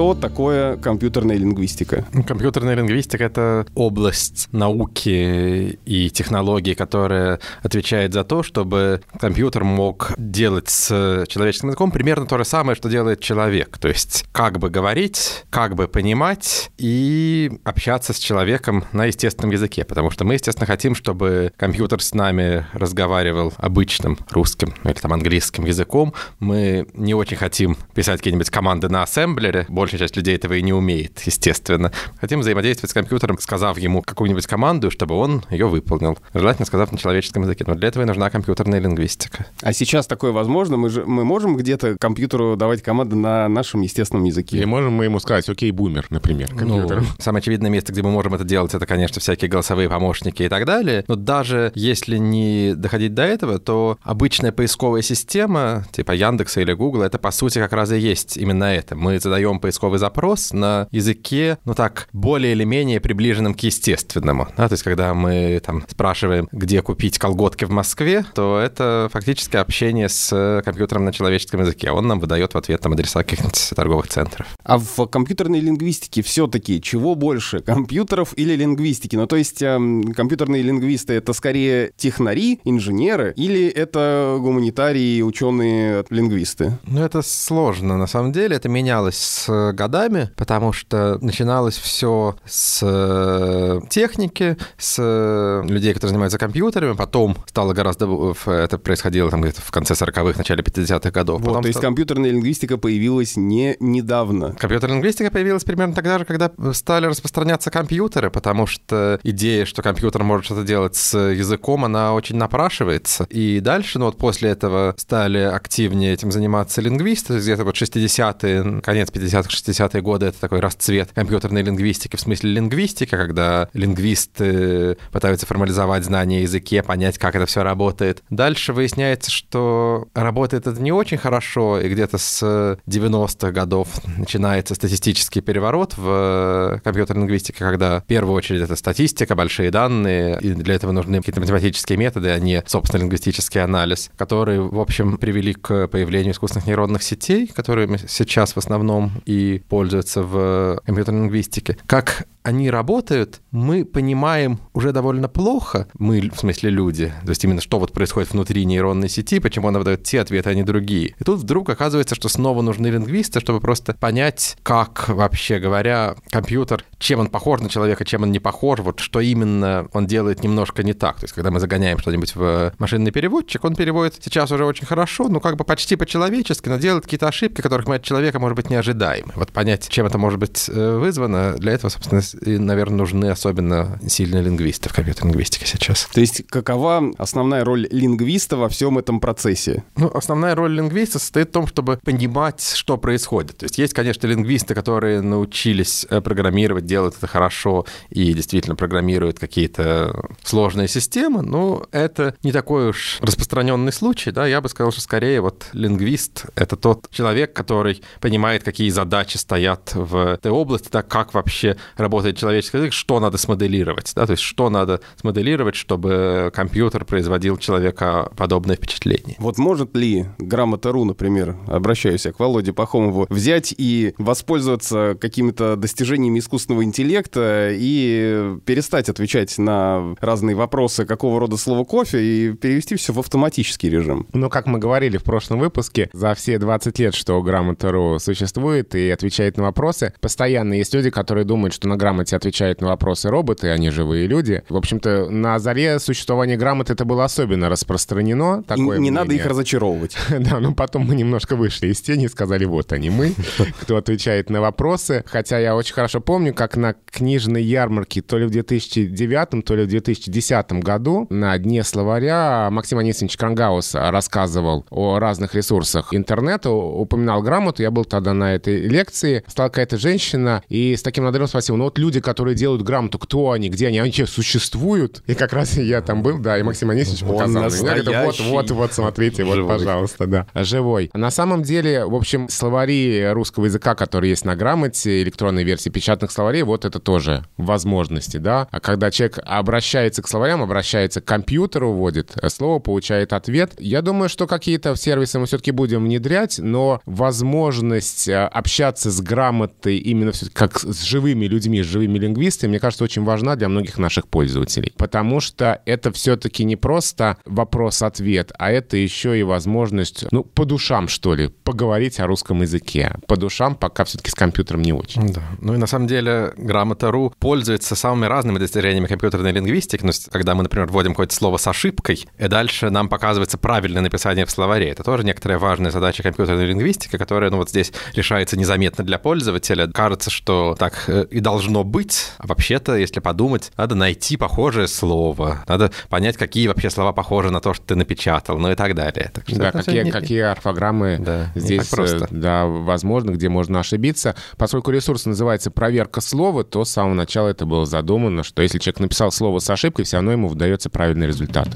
что 0.00 0.14
такое 0.14 0.78
компьютерная 0.78 1.36
лингвистика? 1.36 2.06
Компьютерная 2.26 2.74
лингвистика— 2.74 3.22
это 3.24 3.66
область 3.74 4.48
науки 4.50 5.78
и 5.84 6.08
технологий, 6.08 6.74
которая 6.74 7.38
отвечает 7.62 8.14
за 8.14 8.24
то, 8.24 8.42
чтобы 8.42 9.02
компьютер 9.20 9.64
мог 9.64 10.12
делать 10.16 10.70
с 10.70 11.26
человеческим 11.28 11.68
языком 11.68 11.90
примерно 11.90 12.24
то 12.24 12.38
же 12.38 12.46
самое, 12.46 12.76
что 12.76 12.88
делает 12.88 13.20
человек. 13.20 13.76
То 13.76 13.88
есть 13.88 14.24
как 14.32 14.58
бы 14.58 14.70
говорить, 14.70 15.44
как 15.50 15.74
бы 15.74 15.86
понимать 15.86 16.70
и 16.78 17.60
общаться 17.64 18.14
с 18.14 18.18
человеком 18.18 18.86
на 18.92 19.04
естественном 19.04 19.50
языке. 19.50 19.84
Потому 19.84 20.10
что 20.10 20.24
мы, 20.24 20.32
естественно, 20.32 20.66
хотим, 20.66 20.94
чтобы 20.94 21.52
компьютер 21.58 22.00
с 22.00 22.14
нами 22.14 22.64
разговаривал 22.72 23.52
обычным 23.58 24.16
русским 24.30 24.72
или 24.82 24.94
там 24.94 25.12
английским 25.12 25.66
языком. 25.66 26.14
Мы 26.38 26.86
не 26.94 27.12
очень 27.12 27.36
хотим 27.36 27.76
писать 27.94 28.20
какие-нибудь 28.20 28.48
команды 28.48 28.88
на 28.88 29.02
ассемблере, 29.02 29.66
больше 29.68 29.89
большая 29.90 30.06
часть 30.06 30.16
людей 30.16 30.36
этого 30.36 30.54
и 30.54 30.62
не 30.62 30.72
умеет, 30.72 31.20
естественно. 31.20 31.90
Хотим 32.20 32.40
взаимодействовать 32.40 32.90
с 32.90 32.94
компьютером, 32.94 33.38
сказав 33.38 33.78
ему 33.78 34.02
какую-нибудь 34.02 34.46
команду, 34.46 34.90
чтобы 34.90 35.16
он 35.16 35.42
ее 35.50 35.66
выполнил. 35.66 36.16
Желательно 36.32 36.66
сказав 36.66 36.92
на 36.92 36.98
человеческом 36.98 37.42
языке. 37.42 37.64
Но 37.66 37.74
для 37.74 37.88
этого 37.88 38.04
и 38.04 38.06
нужна 38.06 38.30
компьютерная 38.30 38.78
лингвистика. 38.78 39.46
А 39.62 39.72
сейчас 39.72 40.06
такое 40.06 40.30
возможно? 40.30 40.76
Мы, 40.76 40.90
же, 40.90 41.04
мы 41.04 41.24
можем 41.24 41.56
где-то 41.56 41.96
компьютеру 41.98 42.56
давать 42.56 42.82
команды 42.82 43.16
на 43.16 43.48
нашем 43.48 43.80
естественном 43.80 44.24
языке? 44.24 44.58
Или 44.58 44.64
можем 44.64 44.92
мы 44.92 45.04
ему 45.04 45.18
сказать, 45.18 45.48
окей, 45.48 45.70
бумер, 45.72 46.06
например, 46.10 46.54
компьютером? 46.54 47.04
Ну, 47.08 47.22
самое 47.22 47.40
очевидное 47.40 47.70
место, 47.70 47.92
где 47.92 48.02
мы 48.02 48.10
можем 48.10 48.34
это 48.34 48.44
делать, 48.44 48.74
это, 48.74 48.86
конечно, 48.86 49.20
всякие 49.20 49.50
голосовые 49.50 49.88
помощники 49.88 50.44
и 50.44 50.48
так 50.48 50.66
далее. 50.66 51.04
Но 51.08 51.16
даже 51.16 51.72
если 51.74 52.16
не 52.16 52.74
доходить 52.76 53.14
до 53.14 53.22
этого, 53.22 53.58
то 53.58 53.98
обычная 54.02 54.52
поисковая 54.52 55.02
система, 55.02 55.84
типа 55.92 56.12
Яндекса 56.12 56.60
или 56.60 56.72
Гугла, 56.72 57.04
это, 57.04 57.18
по 57.18 57.32
сути, 57.32 57.58
как 57.58 57.72
раз 57.72 57.90
и 57.90 57.98
есть 57.98 58.36
именно 58.36 58.64
это. 58.64 58.94
Мы 58.94 59.18
задаем 59.18 59.58
поисковую 59.58 59.79
поисковый 59.80 59.98
запрос 59.98 60.52
на 60.52 60.88
языке, 60.90 61.58
ну 61.64 61.74
так, 61.74 62.08
более 62.12 62.52
или 62.52 62.64
менее 62.64 63.00
приближенном 63.00 63.54
к 63.54 63.60
естественному. 63.60 64.48
Да? 64.56 64.68
То 64.68 64.74
есть, 64.74 64.82
когда 64.82 65.14
мы 65.14 65.60
там 65.64 65.84
спрашиваем, 65.88 66.48
где 66.52 66.82
купить 66.82 67.18
колготки 67.18 67.64
в 67.64 67.70
Москве, 67.70 68.26
то 68.34 68.58
это 68.58 69.08
фактически 69.10 69.56
общение 69.56 70.10
с 70.10 70.62
компьютером 70.64 71.06
на 71.06 71.12
человеческом 71.12 71.60
языке. 71.60 71.90
Он 71.90 72.06
нам 72.06 72.20
выдает 72.20 72.52
в 72.52 72.58
ответ 72.58 72.80
там 72.80 72.92
адреса 72.92 73.22
каких-нибудь 73.22 73.72
торговых 73.74 74.08
центров. 74.08 74.46
А 74.62 74.76
в 74.78 75.06
компьютерной 75.06 75.60
лингвистике 75.60 76.22
все-таки 76.22 76.82
чего 76.82 77.14
больше, 77.14 77.60
компьютеров 77.66 78.34
или 78.36 78.54
лингвистики? 78.54 79.16
Ну, 79.16 79.26
то 79.26 79.36
есть 79.36 79.62
эм, 79.62 80.12
компьютерные 80.12 80.62
лингвисты— 80.62 81.12
это 81.14 81.32
скорее 81.32 81.92
технари, 81.96 82.60
инженеры, 82.64 83.32
или 83.36 83.66
это 83.66 84.36
гуманитарии, 84.40 85.22
ученые, 85.22 86.04
лингвисты? 86.10 86.78
Ну, 86.84 87.02
это 87.02 87.22
сложно, 87.22 87.96
на 87.96 88.06
самом 88.06 88.32
деле. 88.32 88.56
Это 88.56 88.68
менялось 88.68 89.16
с 89.16 89.48
годами, 89.72 90.30
потому 90.36 90.72
что 90.72 91.18
начиналось 91.20 91.76
все 91.76 92.36
с 92.44 92.80
э, 92.82 93.80
техники, 93.88 94.56
с 94.78 94.96
э, 94.98 95.62
людей, 95.66 95.94
которые 95.94 96.10
занимаются 96.10 96.38
компьютерами, 96.38 96.94
потом 96.94 97.36
стало 97.46 97.72
гораздо... 97.72 98.34
Это 98.46 98.78
происходило 98.78 99.30
там 99.30 99.42
где-то 99.42 99.62
в 99.62 99.70
конце 99.70 99.94
40-х, 99.94 100.38
начале 100.38 100.62
50-х 100.62 101.10
годов. 101.10 101.40
Вот, 101.40 101.48
потом 101.48 101.62
то 101.62 101.68
есть 101.68 101.78
стал... 101.78 101.88
компьютерная 101.88 102.30
лингвистика 102.30 102.78
появилась 102.78 103.36
не 103.36 103.76
недавно. 103.80 104.54
Компьютерная 104.58 104.96
лингвистика 104.96 105.30
появилась 105.30 105.64
примерно 105.64 105.94
тогда 105.94 106.18
же, 106.18 106.24
когда 106.24 106.50
стали 106.72 107.06
распространяться 107.06 107.70
компьютеры, 107.70 108.30
потому 108.30 108.66
что 108.66 109.18
идея, 109.22 109.64
что 109.64 109.82
компьютер 109.82 110.24
может 110.24 110.46
что-то 110.46 110.62
делать 110.62 110.96
с 110.96 111.16
языком, 111.16 111.84
она 111.84 112.14
очень 112.14 112.36
напрашивается. 112.36 113.26
И 113.30 113.60
дальше, 113.60 113.98
ну 113.98 114.06
вот 114.06 114.18
после 114.18 114.50
этого 114.50 114.94
стали 114.96 115.38
активнее 115.38 116.12
этим 116.12 116.32
заниматься 116.32 116.80
лингвисты, 116.80 117.38
где-то 117.38 117.64
вот 117.64 117.76
60-е, 117.76 118.80
конец 118.80 119.10
50-х, 119.10 119.49
60-е 119.52 120.02
годы 120.02 120.26
это 120.26 120.40
такой 120.40 120.60
расцвет 120.60 121.10
компьютерной 121.12 121.62
лингвистики, 121.62 122.16
в 122.16 122.20
смысле 122.20 122.50
лингвистика, 122.50 123.16
когда 123.16 123.68
лингвисты 123.72 124.96
пытаются 125.12 125.46
формализовать 125.46 126.04
знания 126.04 126.42
языке, 126.42 126.82
понять, 126.82 127.18
как 127.18 127.34
это 127.34 127.46
все 127.46 127.62
работает. 127.62 128.22
Дальше 128.30 128.72
выясняется, 128.72 129.30
что 129.30 130.08
работает 130.14 130.66
это 130.66 130.80
не 130.80 130.92
очень 130.92 131.18
хорошо, 131.18 131.80
и 131.80 131.88
где-то 131.88 132.18
с 132.18 132.78
90-х 132.86 133.50
годов 133.52 133.88
начинается 134.16 134.74
статистический 134.74 135.40
переворот 135.40 135.94
в 135.96 136.80
компьютерной 136.84 137.22
лингвистике, 137.22 137.58
когда 137.58 138.00
в 138.00 138.04
первую 138.04 138.34
очередь 138.34 138.62
это 138.62 138.76
статистика, 138.76 139.34
большие 139.34 139.70
данные, 139.70 140.38
и 140.40 140.52
для 140.52 140.74
этого 140.74 140.92
нужны 140.92 141.18
какие-то 141.18 141.40
математические 141.40 141.98
методы, 141.98 142.30
а 142.30 142.38
не, 142.38 142.62
собственно, 142.66 143.02
лингвистический 143.02 143.62
анализ, 143.62 144.10
которые, 144.16 144.60
в 144.60 144.78
общем, 144.78 145.18
привели 145.18 145.54
к 145.54 145.88
появлению 145.88 146.32
искусственных 146.32 146.66
нейронных 146.66 147.02
сетей, 147.02 147.46
которые 147.46 147.98
сейчас 148.08 148.54
в 148.54 148.58
основном 148.58 149.12
и 149.26 149.39
языки 149.40 149.64
пользуются 149.68 150.22
в 150.22 150.80
компьютерной 150.84 151.22
лингвистике. 151.22 151.76
Как 151.86 152.26
они 152.42 152.70
работают, 152.70 153.40
мы 153.50 153.84
понимаем 153.84 154.60
уже 154.72 154.92
довольно 154.92 155.28
плохо, 155.28 155.88
мы, 155.98 156.30
в 156.34 156.38
смысле 156.38 156.70
люди, 156.70 157.12
то 157.22 157.30
есть 157.30 157.44
именно 157.44 157.60
что 157.60 157.78
вот 157.78 157.92
происходит 157.92 158.32
внутри 158.32 158.64
нейронной 158.64 159.10
сети, 159.10 159.40
почему 159.40 159.68
она 159.68 159.78
выдает 159.78 160.04
те 160.04 160.20
ответы, 160.20 160.48
а 160.48 160.54
не 160.54 160.62
другие. 160.62 161.14
И 161.18 161.24
тут 161.24 161.40
вдруг 161.40 161.68
оказывается, 161.68 162.14
что 162.14 162.28
снова 162.28 162.62
нужны 162.62 162.86
лингвисты, 162.86 163.40
чтобы 163.40 163.60
просто 163.60 163.92
понять, 163.92 164.56
как 164.62 165.08
вообще 165.08 165.58
говоря, 165.58 166.16
компьютер, 166.30 166.84
чем 166.98 167.20
он 167.20 167.28
похож 167.28 167.60
на 167.60 167.68
человека, 167.68 168.04
чем 168.04 168.22
он 168.22 168.32
не 168.32 168.38
похож, 168.38 168.80
вот 168.80 169.00
что 169.00 169.20
именно 169.20 169.88
он 169.92 170.06
делает 170.06 170.42
немножко 170.42 170.82
не 170.82 170.94
так. 170.94 171.16
То 171.16 171.24
есть 171.24 171.34
когда 171.34 171.50
мы 171.50 171.60
загоняем 171.60 171.98
что-нибудь 171.98 172.34
в 172.34 172.72
машинный 172.78 173.10
переводчик, 173.10 173.64
он 173.64 173.74
переводит 173.74 174.16
сейчас 174.24 174.50
уже 174.50 174.64
очень 174.64 174.86
хорошо, 174.86 175.28
ну 175.28 175.40
как 175.40 175.56
бы 175.56 175.64
почти 175.64 175.96
по-человечески, 175.96 176.70
но 176.70 176.78
делает 176.78 177.04
какие-то 177.04 177.28
ошибки, 177.28 177.60
которых 177.60 177.86
мы 177.86 177.96
от 177.96 178.02
человека, 178.02 178.38
может 178.38 178.56
быть, 178.56 178.70
не 178.70 178.76
ожидаем. 178.76 179.29
Вот 179.34 179.52
понять, 179.52 179.88
чем 179.88 180.06
это 180.06 180.18
может 180.18 180.38
быть 180.38 180.68
э, 180.68 180.96
вызвано, 180.98 181.54
для 181.58 181.72
этого, 181.72 181.90
собственно, 181.90 182.22
и, 182.44 182.58
наверное, 182.58 182.98
нужны 182.98 183.26
особенно 183.26 183.98
сильные 184.06 184.42
лингвисты 184.42 184.88
в 184.88 184.92
компьютерной 184.92 185.30
лингвистике 185.32 185.66
сейчас. 185.66 186.08
То 186.12 186.20
есть 186.20 186.46
какова 186.48 187.12
основная 187.18 187.64
роль 187.64 187.88
лингвиста 187.90 188.56
во 188.56 188.68
всем 188.68 188.98
этом 188.98 189.20
процессе? 189.20 189.84
Ну, 189.96 190.10
основная 190.12 190.54
роль 190.54 190.72
лингвиста 190.74 191.18
состоит 191.18 191.48
в 191.48 191.52
том, 191.52 191.66
чтобы 191.66 191.98
понимать, 191.98 192.62
что 192.62 192.96
происходит. 192.96 193.58
То 193.58 193.64
есть 193.64 193.78
есть, 193.78 193.94
конечно, 193.94 194.26
лингвисты, 194.26 194.74
которые 194.74 195.20
научились 195.20 196.06
э, 196.10 196.20
программировать, 196.20 196.86
делают 196.86 197.16
это 197.16 197.26
хорошо 197.26 197.86
и 198.10 198.32
действительно 198.34 198.76
программируют 198.76 199.38
какие-то 199.38 200.28
сложные 200.42 200.88
системы, 200.88 201.42
но 201.42 201.86
это 201.92 202.34
не 202.42 202.52
такой 202.52 202.90
уж 202.90 203.18
распространенный 203.20 203.92
случай, 203.92 204.30
да, 204.30 204.46
я 204.46 204.60
бы 204.60 204.68
сказал, 204.68 204.92
что 204.92 205.00
скорее 205.00 205.40
вот 205.40 205.66
лингвист— 205.72 206.46
это 206.54 206.76
тот 206.76 207.08
человек, 207.10 207.52
который 207.52 208.02
понимает, 208.20 208.62
какие 208.62 208.90
задачи 208.90 209.19
стоят 209.28 209.92
в 209.94 210.34
этой 210.34 210.50
области, 210.50 210.88
да, 210.90 211.02
как 211.02 211.34
вообще 211.34 211.76
работает 211.96 212.36
человеческий 212.36 212.78
язык, 212.78 212.92
что 212.92 213.20
надо 213.20 213.38
смоделировать, 213.38 214.12
да, 214.14 214.26
то 214.26 214.32
есть 214.32 214.42
что 214.42 214.70
надо 214.70 215.00
смоделировать, 215.16 215.74
чтобы 215.74 216.50
компьютер 216.54 217.04
производил 217.04 217.56
человека 217.56 218.30
подобное 218.36 218.76
впечатление. 218.76 219.36
Вот 219.38 219.58
может 219.58 219.96
ли 219.96 220.26
грамота.ру, 220.38 221.04
например, 221.04 221.56
обращаюсь 221.66 222.26
я 222.26 222.32
к 222.32 222.40
Володе 222.40 222.72
Пахомову, 222.72 223.26
взять 223.28 223.74
и 223.76 224.14
воспользоваться 224.18 225.16
какими-то 225.20 225.76
достижениями 225.76 226.38
искусственного 226.38 226.84
интеллекта 226.84 227.70
и 227.72 228.56
перестать 228.64 229.08
отвечать 229.08 229.58
на 229.58 230.14
разные 230.20 230.56
вопросы, 230.56 231.04
какого 231.04 231.40
рода 231.40 231.56
слово 231.56 231.84
кофе, 231.84 232.22
и 232.22 232.52
перевести 232.52 232.96
все 232.96 233.12
в 233.12 233.18
автоматический 233.18 233.90
режим? 233.90 234.26
Ну, 234.32 234.48
как 234.48 234.66
мы 234.66 234.78
говорили 234.78 235.16
в 235.16 235.24
прошлом 235.24 235.58
выпуске, 235.58 236.10
за 236.12 236.34
все 236.34 236.58
20 236.58 236.98
лет, 236.98 237.14
что 237.14 237.40
грамота.ру 237.42 238.18
существует 238.18 238.94
и 238.94 239.09
отвечает 239.10 239.56
на 239.56 239.64
вопросы, 239.64 240.12
постоянно 240.20 240.74
есть 240.74 240.94
люди, 240.94 241.10
которые 241.10 241.44
думают, 241.44 241.74
что 241.74 241.88
на 241.88 241.96
грамоте 241.96 242.36
отвечают 242.36 242.80
на 242.80 242.88
вопросы 242.88 243.28
роботы, 243.28 243.68
а 243.68 243.76
не 243.76 243.90
живые 243.90 244.26
люди. 244.26 244.62
В 244.68 244.76
общем-то, 244.76 245.30
на 245.30 245.58
заре 245.58 245.98
существования 245.98 246.56
грамоты 246.56 246.92
это 246.92 247.04
было 247.04 247.24
особенно 247.24 247.68
распространено. 247.68 248.62
Такое 248.62 248.98
и 248.98 249.00
не 249.00 249.10
надо 249.10 249.34
их 249.34 249.46
разочаровывать. 249.46 250.16
да, 250.30 250.60
но 250.60 250.74
потом 250.74 251.06
мы 251.06 251.14
немножко 251.14 251.56
вышли 251.56 251.88
из 251.88 252.00
тени 252.00 252.26
и 252.26 252.28
сказали, 252.28 252.64
вот 252.64 252.92
они 252.92 253.10
мы, 253.10 253.34
кто 253.80 253.96
отвечает 253.96 254.50
на 254.50 254.60
вопросы. 254.60 255.24
Хотя 255.26 255.58
я 255.58 255.76
очень 255.76 255.94
хорошо 255.94 256.20
помню, 256.20 256.54
как 256.54 256.76
на 256.76 256.94
книжной 257.10 257.62
ярмарке 257.62 258.22
то 258.22 258.38
ли 258.38 258.46
в 258.46 258.50
2009, 258.50 259.64
то 259.64 259.74
ли 259.74 259.84
в 259.84 259.88
2010 259.88 260.72
году 260.72 261.26
на 261.30 261.56
дне 261.58 261.82
словаря 261.84 262.68
Максим 262.70 262.98
Анисович 262.98 263.36
Крангаус 263.36 263.94
рассказывал 263.94 264.86
о 264.90 265.18
разных 265.18 265.54
ресурсах 265.54 266.12
интернета, 266.12 266.70
упоминал 266.70 267.42
грамоту. 267.42 267.82
Я 267.82 267.90
был 267.90 268.04
тогда 268.04 268.34
на 268.34 268.54
этой 268.54 268.80
лекции. 268.80 268.99
Стала 269.46 269.68
какая-то 269.68 269.98
женщина 269.98 270.62
и 270.68 270.96
с 270.96 271.02
таким 271.02 271.24
надрывом 271.24 271.48
спросил, 271.48 271.76
ну 271.76 271.84
вот 271.84 271.98
люди, 271.98 272.20
которые 272.20 272.54
делают 272.54 272.82
грамоту, 272.82 273.18
кто 273.18 273.52
они, 273.52 273.68
где 273.70 273.88
они, 273.88 273.98
они 273.98 274.08
вообще 274.08 274.26
существуют? 274.26 275.22
И 275.26 275.34
как 275.34 275.52
раз 275.52 275.76
я 275.76 276.02
там 276.02 276.22
был, 276.22 276.38
да, 276.38 276.58
и 276.58 276.62
Максим 276.62 276.90
Анисович 276.90 277.20
показал. 277.20 277.64
Он 277.64 277.70
говорит, 277.70 278.06
вот, 278.06 278.40
вот, 278.40 278.70
вот, 278.70 278.92
смотрите, 278.92 279.44
вот, 279.44 279.56
живой. 279.56 279.78
пожалуйста, 279.78 280.26
да, 280.26 280.46
живой. 280.54 281.10
На 281.14 281.30
самом 281.30 281.62
деле, 281.62 282.04
в 282.04 282.14
общем, 282.14 282.48
словари 282.48 283.30
русского 283.32 283.66
языка, 283.66 283.94
которые 283.94 284.30
есть 284.30 284.44
на 284.44 284.56
грамоте, 284.56 285.22
электронной 285.22 285.64
версии 285.64 285.90
печатных 285.90 286.30
словарей, 286.30 286.62
вот 286.62 286.84
это 286.84 286.98
тоже 286.98 287.44
возможности, 287.56 288.36
да. 288.36 288.68
А 288.70 288.80
когда 288.80 289.10
человек 289.10 289.38
обращается 289.44 290.22
к 290.22 290.28
словарям, 290.28 290.62
обращается 290.62 291.20
к 291.20 291.24
компьютеру, 291.24 291.92
вводит 291.92 292.34
слово, 292.48 292.78
получает 292.78 293.32
ответ, 293.32 293.72
я 293.78 294.02
думаю, 294.02 294.28
что 294.28 294.46
какие-то 294.46 294.94
сервисы 294.96 295.38
мы 295.38 295.46
все-таки 295.46 295.70
будем 295.70 296.04
внедрять, 296.04 296.58
но 296.58 297.00
возможность 297.06 298.28
э, 298.28 298.46
общаться 298.90 299.10
с 299.10 299.20
грамотой 299.20 299.98
именно 299.98 300.32
как 300.52 300.80
с 300.80 301.02
живыми 301.02 301.46
людьми, 301.46 301.82
с 301.82 301.86
живыми 301.86 302.18
лингвистами, 302.18 302.70
мне 302.70 302.80
кажется, 302.80 303.04
очень 303.04 303.24
важна 303.24 303.56
для 303.56 303.68
многих 303.68 303.98
наших 303.98 304.26
пользователей. 304.26 304.92
Потому 304.96 305.40
что 305.40 305.80
это 305.86 306.12
все-таки 306.12 306.64
не 306.64 306.76
просто 306.76 307.36
вопрос-ответ, 307.44 308.52
а 308.58 308.70
это 308.70 308.96
еще 308.96 309.38
и 309.38 309.42
возможность, 309.42 310.26
ну, 310.32 310.42
по 310.42 310.64
душам, 310.64 311.08
что 311.08 311.34
ли, 311.34 311.48
поговорить 311.48 312.20
о 312.20 312.26
русском 312.26 312.62
языке. 312.62 313.14
По 313.26 313.36
душам 313.36 313.74
пока 313.74 314.04
все-таки 314.04 314.30
с 314.30 314.34
компьютером 314.34 314.82
не 314.82 314.92
очень. 314.92 315.32
Да. 315.32 315.42
Ну 315.60 315.74
и 315.74 315.76
на 315.76 315.86
самом 315.86 316.06
деле 316.06 316.52
грамота.ру 316.56 317.32
пользуется 317.38 317.94
самыми 317.94 318.26
разными 318.26 318.58
достижениями 318.58 319.06
компьютерной 319.06 319.52
лингвистики. 319.52 320.04
Ну, 320.04 320.12
когда 320.32 320.54
мы, 320.54 320.64
например, 320.64 320.88
вводим 320.88 321.12
какое-то 321.12 321.34
слово 321.34 321.58
с 321.58 321.66
ошибкой, 321.68 322.26
и 322.38 322.48
дальше 322.48 322.90
нам 322.90 323.08
показывается 323.08 323.56
правильное 323.56 324.02
написание 324.02 324.44
в 324.46 324.50
словаре. 324.50 324.88
Это 324.88 325.04
тоже 325.04 325.24
некоторая 325.24 325.58
важная 325.58 325.90
задача 325.90 326.22
компьютерной 326.22 326.66
лингвистики, 326.66 327.16
которая, 327.16 327.50
ну, 327.50 327.58
вот 327.58 327.70
здесь 327.70 327.92
решается 328.14 328.58
незаметно 328.58 328.79
для 328.88 329.18
пользователя. 329.18 329.86
Кажется, 329.88 330.30
что 330.30 330.74
так 330.78 331.04
э, 331.08 331.26
и 331.30 331.40
должно 331.40 331.84
быть, 331.84 332.32
а 332.38 332.46
вообще-то, 332.46 332.96
если 332.96 333.20
подумать, 333.20 333.72
надо 333.76 333.94
найти 333.94 334.36
похожее 334.36 334.88
слово, 334.88 335.64
надо 335.68 335.90
понять, 336.08 336.36
какие 336.36 336.68
вообще 336.68 336.90
слова 336.90 337.12
похожи 337.12 337.50
на 337.50 337.60
то, 337.60 337.74
что 337.74 337.84
ты 337.84 337.94
напечатал, 337.94 338.58
ну 338.58 338.70
и 338.70 338.74
так 338.74 338.94
далее. 338.94 339.30
Так 339.34 339.48
что 339.48 339.58
да, 339.58 339.72
какие, 339.72 340.02
не... 340.02 340.10
какие 340.10 340.40
орфограммы 340.40 341.18
да, 341.20 341.52
здесь 341.54 341.88
просто. 341.88 342.24
Э, 342.24 342.28
да, 342.30 342.66
возможно, 342.66 343.30
где 343.32 343.48
можно 343.48 343.80
ошибиться. 343.80 344.34
Поскольку 344.56 344.90
ресурс 344.90 345.26
называется 345.26 345.70
«проверка 345.70 346.20
слова», 346.20 346.64
то 346.64 346.84
с 346.84 346.90
самого 346.90 347.14
начала 347.14 347.48
это 347.48 347.66
было 347.66 347.86
задумано, 347.86 348.42
что 348.42 348.62
если 348.62 348.78
человек 348.78 349.00
написал 349.00 349.32
слово 349.32 349.58
с 349.58 349.68
ошибкой, 349.70 350.04
все 350.04 350.16
равно 350.16 350.32
ему 350.32 350.48
выдается 350.48 350.90
правильный 350.90 351.26
результат. 351.26 351.68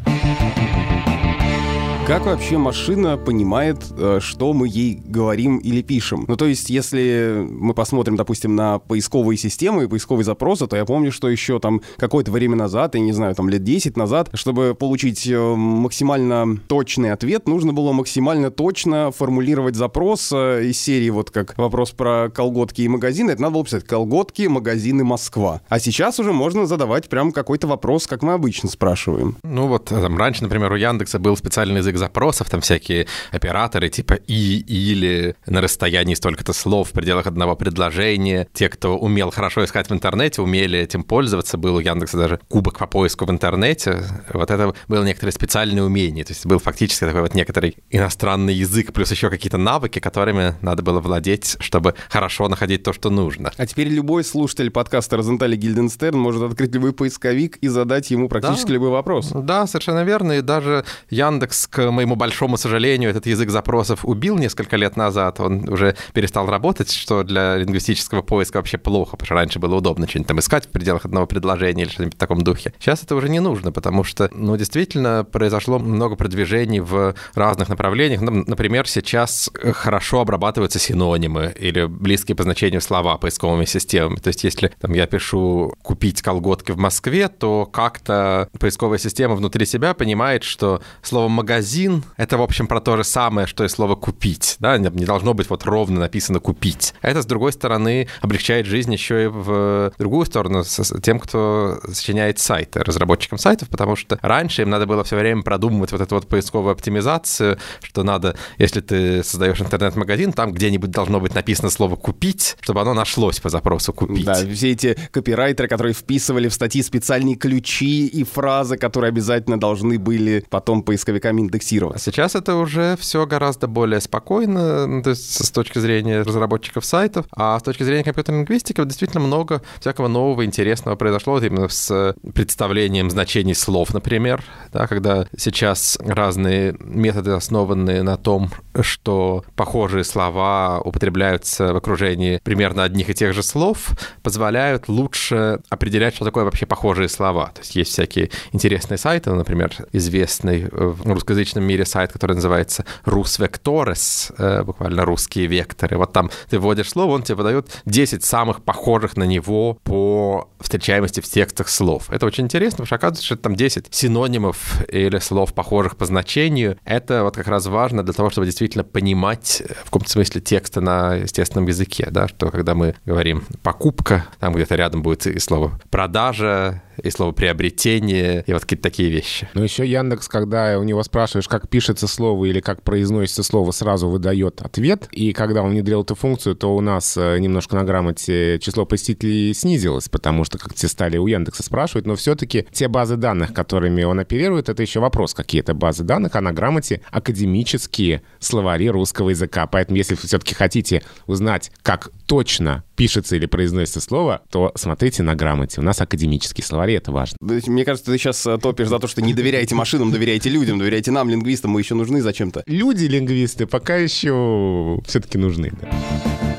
Как 2.07 2.27
вообще 2.27 2.59
машина 2.59 3.17
понимает, 3.17 3.79
э, 3.97 4.19
что 4.21 4.53
мы 4.53 4.69
ей 4.69 5.01
говорим 5.07 5.57
или 5.57 5.81
пишем? 5.81 6.27
Ну, 6.29 6.37
то 6.37 6.45
есть, 6.45 6.69
если 6.69 7.47
мы 7.49 7.73
посмотрим, 7.73 8.17
допустим, 8.17 8.55
на 8.55 8.79
поисковые 8.79 9.39
системы 9.39 9.85
и 9.85 9.87
поисковые 9.87 10.23
запросы, 10.23 10.67
то 10.67 10.77
я 10.77 10.85
помню, 10.85 11.11
что 11.11 11.31
еще 11.31 11.59
там 11.61 11.81
какое-то 11.97 12.31
время 12.31 12.57
назад, 12.57 12.95
я 12.95 13.01
не 13.01 13.13
знаю, 13.13 13.35
там 13.35 13.49
лет 13.49 13.65
10 13.65 13.97
назад, 13.97 14.29
чтобы 14.35 14.75
получить 14.75 15.27
э, 15.27 15.39
максимально 15.39 16.59
точный 16.69 17.11
ответ, 17.11 17.49
нужно 17.49 17.73
было 17.73 17.93
максимально 17.93 18.51
точно 18.51 19.11
формулировать 19.11 19.75
запрос 19.75 20.31
э, 20.31 20.67
из 20.67 20.79
серии, 20.79 21.09
вот 21.09 21.31
как 21.31 21.57
вопрос 21.57 21.93
про 21.93 22.29
колготки 22.29 22.83
и 22.83 22.89
магазины, 22.89 23.31
это 23.31 23.41
надо 23.41 23.55
было 23.55 23.65
писать 23.65 23.85
«колготки, 23.85 24.43
магазины, 24.43 25.05
Москва». 25.05 25.63
А 25.71 25.79
сейчас 25.79 26.21
уже 26.21 26.35
можно 26.35 26.67
задавать 26.67 27.09
прям 27.09 27.33
какой-то 27.33 27.67
вопрос, 27.67 28.07
как 28.07 28.23
мы 28.23 28.35
обычно 28.35 28.69
спрашиваем. 28.69 29.39
Ну 29.43 29.69
вот 29.69 29.87
там 29.87 30.19
раньше, 30.19 30.43
например, 30.43 30.71
у 30.71 30.77
Яндекса 30.77 31.19
был 31.19 31.35
специальный 31.35 31.79
язык 31.79 31.94
запросов, 31.99 32.51
там 32.51 32.61
всякие 32.61 33.07
операторы 33.31 33.89
типа 33.89 34.15
«и», 34.15 34.59
«или», 34.67 35.37
на 35.47 35.61
расстоянии 35.61 36.15
столько-то 36.15 36.53
слов 36.53 36.91
в 36.91 36.93
пределах 36.93 37.27
одного 37.27 37.57
предложения. 37.57 38.49
Те, 38.53 38.69
кто 38.69 38.97
умел 38.97 39.31
хорошо 39.31 39.65
искать 39.65 39.89
в 39.89 39.93
интернете, 39.93 40.43
умели 40.43 40.79
этим 40.79 41.03
пользоваться. 41.05 41.59
Был 41.59 41.77
у 41.77 41.81
Яндекса 41.81 42.17
даже 42.17 42.41
кубок 42.49 42.79
по 42.79 42.87
поиску 42.87 43.27
в 43.27 43.31
интернете. 43.31 44.05
Вот 44.33 44.51
это 44.51 44.75
было 44.89 45.05
некоторое 45.05 45.33
специальное 45.33 45.83
умение. 45.83 46.25
То 46.25 46.33
есть 46.33 46.47
был 46.47 46.59
фактически 46.59 47.05
такой 47.05 47.23
вот 47.23 47.35
некоторый 47.35 47.77
иностранный 47.91 48.55
язык, 48.55 48.93
плюс 48.93 49.11
еще 49.11 49.31
какие-то 49.31 49.59
навыки, 49.59 49.99
которыми 49.99 50.55
надо 50.63 50.83
было 50.83 51.01
владеть, 51.01 51.57
чтобы 51.61 51.95
хорошо 52.09 52.49
находить 52.49 52.83
то, 52.83 52.93
что 52.93 53.11
нужно. 53.11 53.53
А 53.57 53.67
теперь 53.67 53.89
любой 53.89 54.25
слушатель 54.25 54.71
подкаста 54.71 55.17
Розентали 55.17 55.57
Гильденстерн 55.57 56.19
может 56.19 56.43
открыть 56.43 56.75
любой 56.75 56.93
поисковик 56.93 57.57
и 57.59 57.69
задать 57.69 58.11
ему 58.11 58.29
практически 58.29 58.69
да. 58.69 58.75
любой 58.75 58.91
вопрос. 58.91 59.31
Да, 59.35 59.67
совершенно 59.67 60.05
верно. 60.05 60.33
И 60.33 60.41
даже 60.41 60.85
Яндекс 61.11 61.67
к 61.67 61.84
моему 61.91 62.17
большому 62.17 62.57
сожалению, 62.57 63.11
этот 63.11 63.27
язык 63.27 63.51
запросов 63.51 64.05
убил 64.05 64.37
несколько 64.39 64.77
лет 64.77 64.97
назад. 64.97 65.41
Он 65.41 65.69
уже 65.69 65.97
перестал 66.13 66.47
работать, 66.47 66.91
что 66.91 67.23
для 67.23 67.57
лингвистического 67.57 68.23
поиска 68.23 68.59
вообще 68.59 68.79
плохо, 68.79 69.13
потому 69.13 69.27
что 69.27 69.35
раньше 69.35 69.59
было 69.59 69.77
удобно 69.77 70.09
что-нибудь 70.09 70.29
там 70.29 70.39
искать 70.39 70.67
в 70.67 70.69
пределах 70.69 71.05
одного 71.05 71.27
предложения 71.27 71.85
или 71.85 71.91
что-нибудь 71.91 72.15
в 72.15 72.19
таком 72.19 72.43
духе. 72.43 72.73
Сейчас 72.79 73.03
это 73.03 73.15
уже 73.15 73.29
не 73.29 73.41
нужно, 73.41 73.73
потому 73.73 74.05
что, 74.05 74.29
ну, 74.33 74.57
действительно, 74.57 75.25
произошло 75.25 75.79
много 75.79 76.17
продвижений 76.17 76.81
в 76.81 77.15
разных 77.35 77.69
направлениях. 77.69 78.21
Например, 78.21 78.87
сейчас 78.89 79.51
хорошо 79.75 80.21
обрабатываются 80.21 80.79
синонимы 80.79 81.55
или 81.59 81.85
близкие 81.85 82.37
по 82.37 82.43
значению 82.43 82.81
слова 82.81 83.19
поисковыми 83.19 83.65
системами. 83.65 84.17
То 84.17 84.29
есть, 84.29 84.45
если 84.45 84.73
там, 84.81 84.93
я 84.93 85.07
пишу 85.07 85.75
«купить 85.83 86.23
колготки 86.23 86.73
в 86.73 86.79
Москве», 86.79 87.29
то 87.29 87.67
как-то 87.67 88.49
поисковая 88.59 88.99
система 88.99 89.35
внутри 89.35 89.67
себя 89.67 89.95
понимает, 89.95 90.45
что 90.45 90.83
слово 91.03 91.29
«магазин» 91.29 91.74
магазин— 91.75 92.05
это, 92.17 92.39
в 92.39 92.43
общем, 92.43 92.67
про 92.67 92.81
то 92.81 92.97
же 92.97 93.05
самое, 93.05 93.47
что 93.47 93.65
и 93.65 93.69
слово 93.69 93.97
«купить». 93.97 94.57
Да? 94.61 94.79
Не 94.79 95.05
должно 95.05 95.35
быть 95.35 95.51
вот 95.51 95.65
ровно 95.65 96.01
написано 96.01 96.41
«купить». 96.41 96.95
Это, 97.03 97.23
с 97.23 97.27
другой 97.27 97.53
стороны, 97.53 98.09
облегчает 98.21 98.67
жизнь 98.67 98.93
еще 98.93 99.25
и 99.25 99.27
в 99.27 99.93
другую 99.99 100.27
сторону 100.27 100.65
с 100.65 101.01
тем, 101.01 101.19
кто 101.19 101.81
сочиняет 101.93 102.39
сайты, 102.39 102.83
разработчикам 102.83 103.39
сайтов, 103.39 103.69
потому 103.69 103.97
что 103.97 104.19
раньше 104.23 104.63
им 104.63 104.71
надо 104.71 104.87
было 104.87 105.03
все 105.03 105.17
время 105.17 105.43
продумывать 105.43 105.93
вот 105.93 106.01
эту 106.01 106.15
вот 106.15 106.29
поисковую 106.29 106.73
оптимизацию, 106.73 107.59
что 107.83 108.03
надо, 108.03 108.37
если 108.59 108.81
ты 108.81 109.25
создаешь 109.25 109.61
интернет-магазин, 109.61 110.33
там 110.33 110.53
где-нибудь 110.53 110.91
должно 110.91 111.21
быть 111.21 111.35
написано 111.35 111.71
слово 111.71 111.97
«купить», 111.97 112.57
чтобы 112.61 112.81
оно 112.81 112.95
нашлось 112.95 113.41
по 113.41 113.49
запросу 113.49 113.93
«купить». 113.93 114.27
Да, 114.27 114.35
все 114.35 114.71
эти 114.71 114.97
копирайтеры, 115.11 115.69
которые 115.69 115.95
вписывали 115.95 116.49
в 116.49 116.55
статьи 116.55 116.83
специальные 116.83 117.35
ключи 117.37 118.07
и 118.07 118.23
фразы, 118.23 118.77
которые 118.77 119.09
обязательно 119.09 119.59
должны 119.59 119.99
были 119.99 120.45
потом 120.51 120.83
поисковиками 120.83 121.41
индексироваться. 121.41 121.64
А 121.95 121.99
сейчас 121.99 122.35
это 122.35 122.57
уже 122.57 122.97
все 122.99 123.27
гораздо 123.27 123.67
более 123.67 124.01
спокойно, 124.01 124.87
ну, 124.87 125.03
то 125.03 125.11
есть 125.11 125.45
с 125.45 125.51
точки 125.51 125.79
зрения 125.79 126.23
разработчиков 126.23 126.85
сайтов, 126.85 127.27
а 127.35 127.59
с 127.59 127.63
точки 127.63 127.83
зрения 127.83 128.05
компьютерной 128.05 128.41
лингвистики 128.41 128.85
действительно 128.85 129.25
много 129.25 129.63
всякого 129.81 130.09
нового, 130.09 130.45
интересного 130.45 130.97
произошло 130.97 131.35
вот 131.35 131.45
именно 131.45 131.69
с 131.69 132.15
представлением 132.35 133.11
значений 133.11 133.55
слов, 133.55 133.95
например, 133.95 134.43
да, 134.73 134.87
когда 134.87 135.27
сейчас 135.37 135.99
разные 136.01 136.77
методы, 136.81 137.33
основанные 137.33 138.03
на 138.03 138.17
том, 138.17 138.51
что 138.81 139.45
похожие 139.57 140.05
слова 140.05 140.81
употребляются 140.85 141.73
в 141.73 141.77
окружении 141.77 142.41
примерно 142.43 142.83
одних 142.83 143.11
и 143.11 143.15
тех 143.15 143.33
же 143.33 143.43
слов, 143.43 143.91
позволяют 144.23 144.89
лучше 144.89 145.61
определять, 145.69 146.17
что 146.17 146.25
такое 146.25 146.45
вообще 146.45 146.67
похожие 146.67 147.09
слова. 147.09 147.53
То 147.55 147.61
есть 147.61 147.77
есть 147.77 147.93
всякие 147.93 148.31
интересные 148.53 148.99
сайты, 148.99 149.31
например, 149.33 149.73
известный 149.93 150.69
в 150.71 151.07
русскоязычном 151.11 151.54
мире 151.63 151.85
сайт, 151.85 152.13
который 152.13 152.35
называется 152.35 152.85
Русвекторес, 153.05 154.33
э, 154.39 154.63
буквально 154.63 155.05
русские 155.05 155.47
векторы. 155.47 155.97
Вот 155.97 156.13
там 156.13 156.31
ты 156.51 156.59
вводишь 156.59 156.91
слово, 156.91 157.13
он 157.13 157.23
тебе 157.23 157.37
выдает 157.37 157.83
10 157.85 158.25
самых 158.25 158.63
похожих 158.63 159.17
на 159.17 159.25
него 159.25 159.79
по 159.85 160.49
встречаемости 160.61 161.21
в 161.21 161.25
текстах 161.25 161.69
слов. 161.69 162.11
Это 162.11 162.27
очень 162.27 162.45
интересно, 162.45 162.79
потому 162.79 162.87
что 162.87 162.97
оказывается, 162.97 163.25
что 163.25 163.37
там 163.37 163.55
10 163.55 163.95
синонимов 163.95 164.83
или 164.89 165.19
слов, 165.19 165.55
похожих 165.55 165.97
по 165.97 166.07
значению. 166.07 166.79
Это 166.85 167.23
вот 167.23 167.37
как 167.37 167.47
раз 167.47 167.67
важно 167.67 168.03
для 168.03 168.13
того, 168.13 168.31
чтобы 168.31 168.47
действительно 168.47 168.85
понимать 168.85 169.63
в 169.83 169.85
каком-то 169.85 170.11
смысле 170.11 170.41
тексты 170.41 170.81
на 170.81 171.15
естественном 171.15 171.67
языке, 171.69 172.09
да, 172.11 172.29
что 172.29 172.51
когда 172.51 172.75
мы 172.75 172.95
говорим 173.05 173.45
«покупка», 173.63 174.27
там 174.41 174.55
где-то 174.55 174.75
рядом 174.75 175.03
будет 175.03 175.27
и 175.27 175.39
слово 175.39 175.81
«продажа», 175.91 176.83
и 177.03 177.11
слово 177.11 177.33
приобретение, 177.33 178.45
и 178.47 178.53
вот 178.53 178.63
какие-то 178.63 178.83
такие 178.83 179.11
вещи. 179.11 179.49
Ну, 179.55 179.63
еще 179.63 179.87
Яндекс, 179.87 180.29
когда 180.29 180.79
у 180.79 180.85
него 180.85 181.03
спрашиваешь, 181.03 181.44
как 181.49 181.69
пишется 181.69 182.07
слово 182.07 182.47
или 182.47 182.61
как 182.61 182.83
произносится 182.83 183.43
слово, 183.43 183.71
сразу 183.71 184.09
выдает 184.09 184.63
ответ. 184.63 185.09
И 185.11 185.33
когда 185.33 185.63
он 185.63 185.71
внедрил 185.71 186.03
эту 186.03 186.15
функцию, 186.15 186.55
то 186.55 186.75
у 186.75 186.81
нас 186.81 187.17
э, 187.17 187.39
немножко 187.39 187.77
на 187.77 187.85
грамоте 187.85 188.59
число 188.61 188.85
посетителей 188.87 189.55
снизилось, 189.55 190.09
потому 190.09 190.45
что 190.45 190.59
как 190.59 190.75
все 190.75 190.89
стали 190.89 191.19
у 191.19 191.27
Яндекса 191.27 191.63
спрашивать, 191.63 192.07
но 192.07 192.17
все-таки 192.17 192.67
те 192.73 192.89
базы 192.89 193.17
данных, 193.17 193.53
которыми 193.53 194.03
он 194.05 194.21
оперирует, 194.21 194.69
это 194.69 194.83
еще 194.83 195.01
вопрос, 195.01 195.35
какие 195.35 195.61
это 195.61 195.75
базы 195.75 196.05
данных, 196.05 196.37
а 196.37 196.41
на 196.41 196.53
грамоте 196.53 197.01
академические 197.11 198.23
словари 198.39 198.91
русского 198.91 199.31
языка. 199.31 199.67
Поэтому, 199.67 199.97
если 199.97 200.15
вы 200.15 200.21
все-таки 200.27 200.55
хотите 200.55 201.03
узнать, 201.27 201.71
как 201.83 202.11
точно 202.27 202.85
пишется 202.97 203.37
или 203.37 203.47
произносится 203.47 204.01
слово, 204.01 204.43
то 204.51 204.73
смотрите 204.77 205.23
на 205.23 205.35
грамоте. 205.35 205.81
У 205.81 205.85
нас 205.85 206.01
академические 206.01 206.65
словари, 206.65 206.95
это 206.95 207.13
важно. 207.13 207.37
Мне 207.41 207.85
кажется, 207.85 208.11
ты 208.11 208.19
сейчас 208.19 208.47
э, 208.47 208.59
топишь 208.59 208.89
за 208.89 208.99
то, 208.99 209.07
что 209.07 209.21
не 209.21 209.35
доверяйте 209.35 209.75
машинам, 209.75 210.13
доверяйте 210.13 210.49
людям, 210.49 210.79
доверяйте 210.79 211.11
нам, 211.11 211.29
лингвистам, 211.35 211.73
мы 211.73 211.81
еще 211.81 211.95
нужны 211.95 212.23
зачем-то. 212.23 212.63
Люди-лингвисты 212.67 213.67
пока 213.67 213.97
еще 213.97 215.01
все-таки 215.07 215.39
нужны, 215.39 215.73
да. 215.81 216.54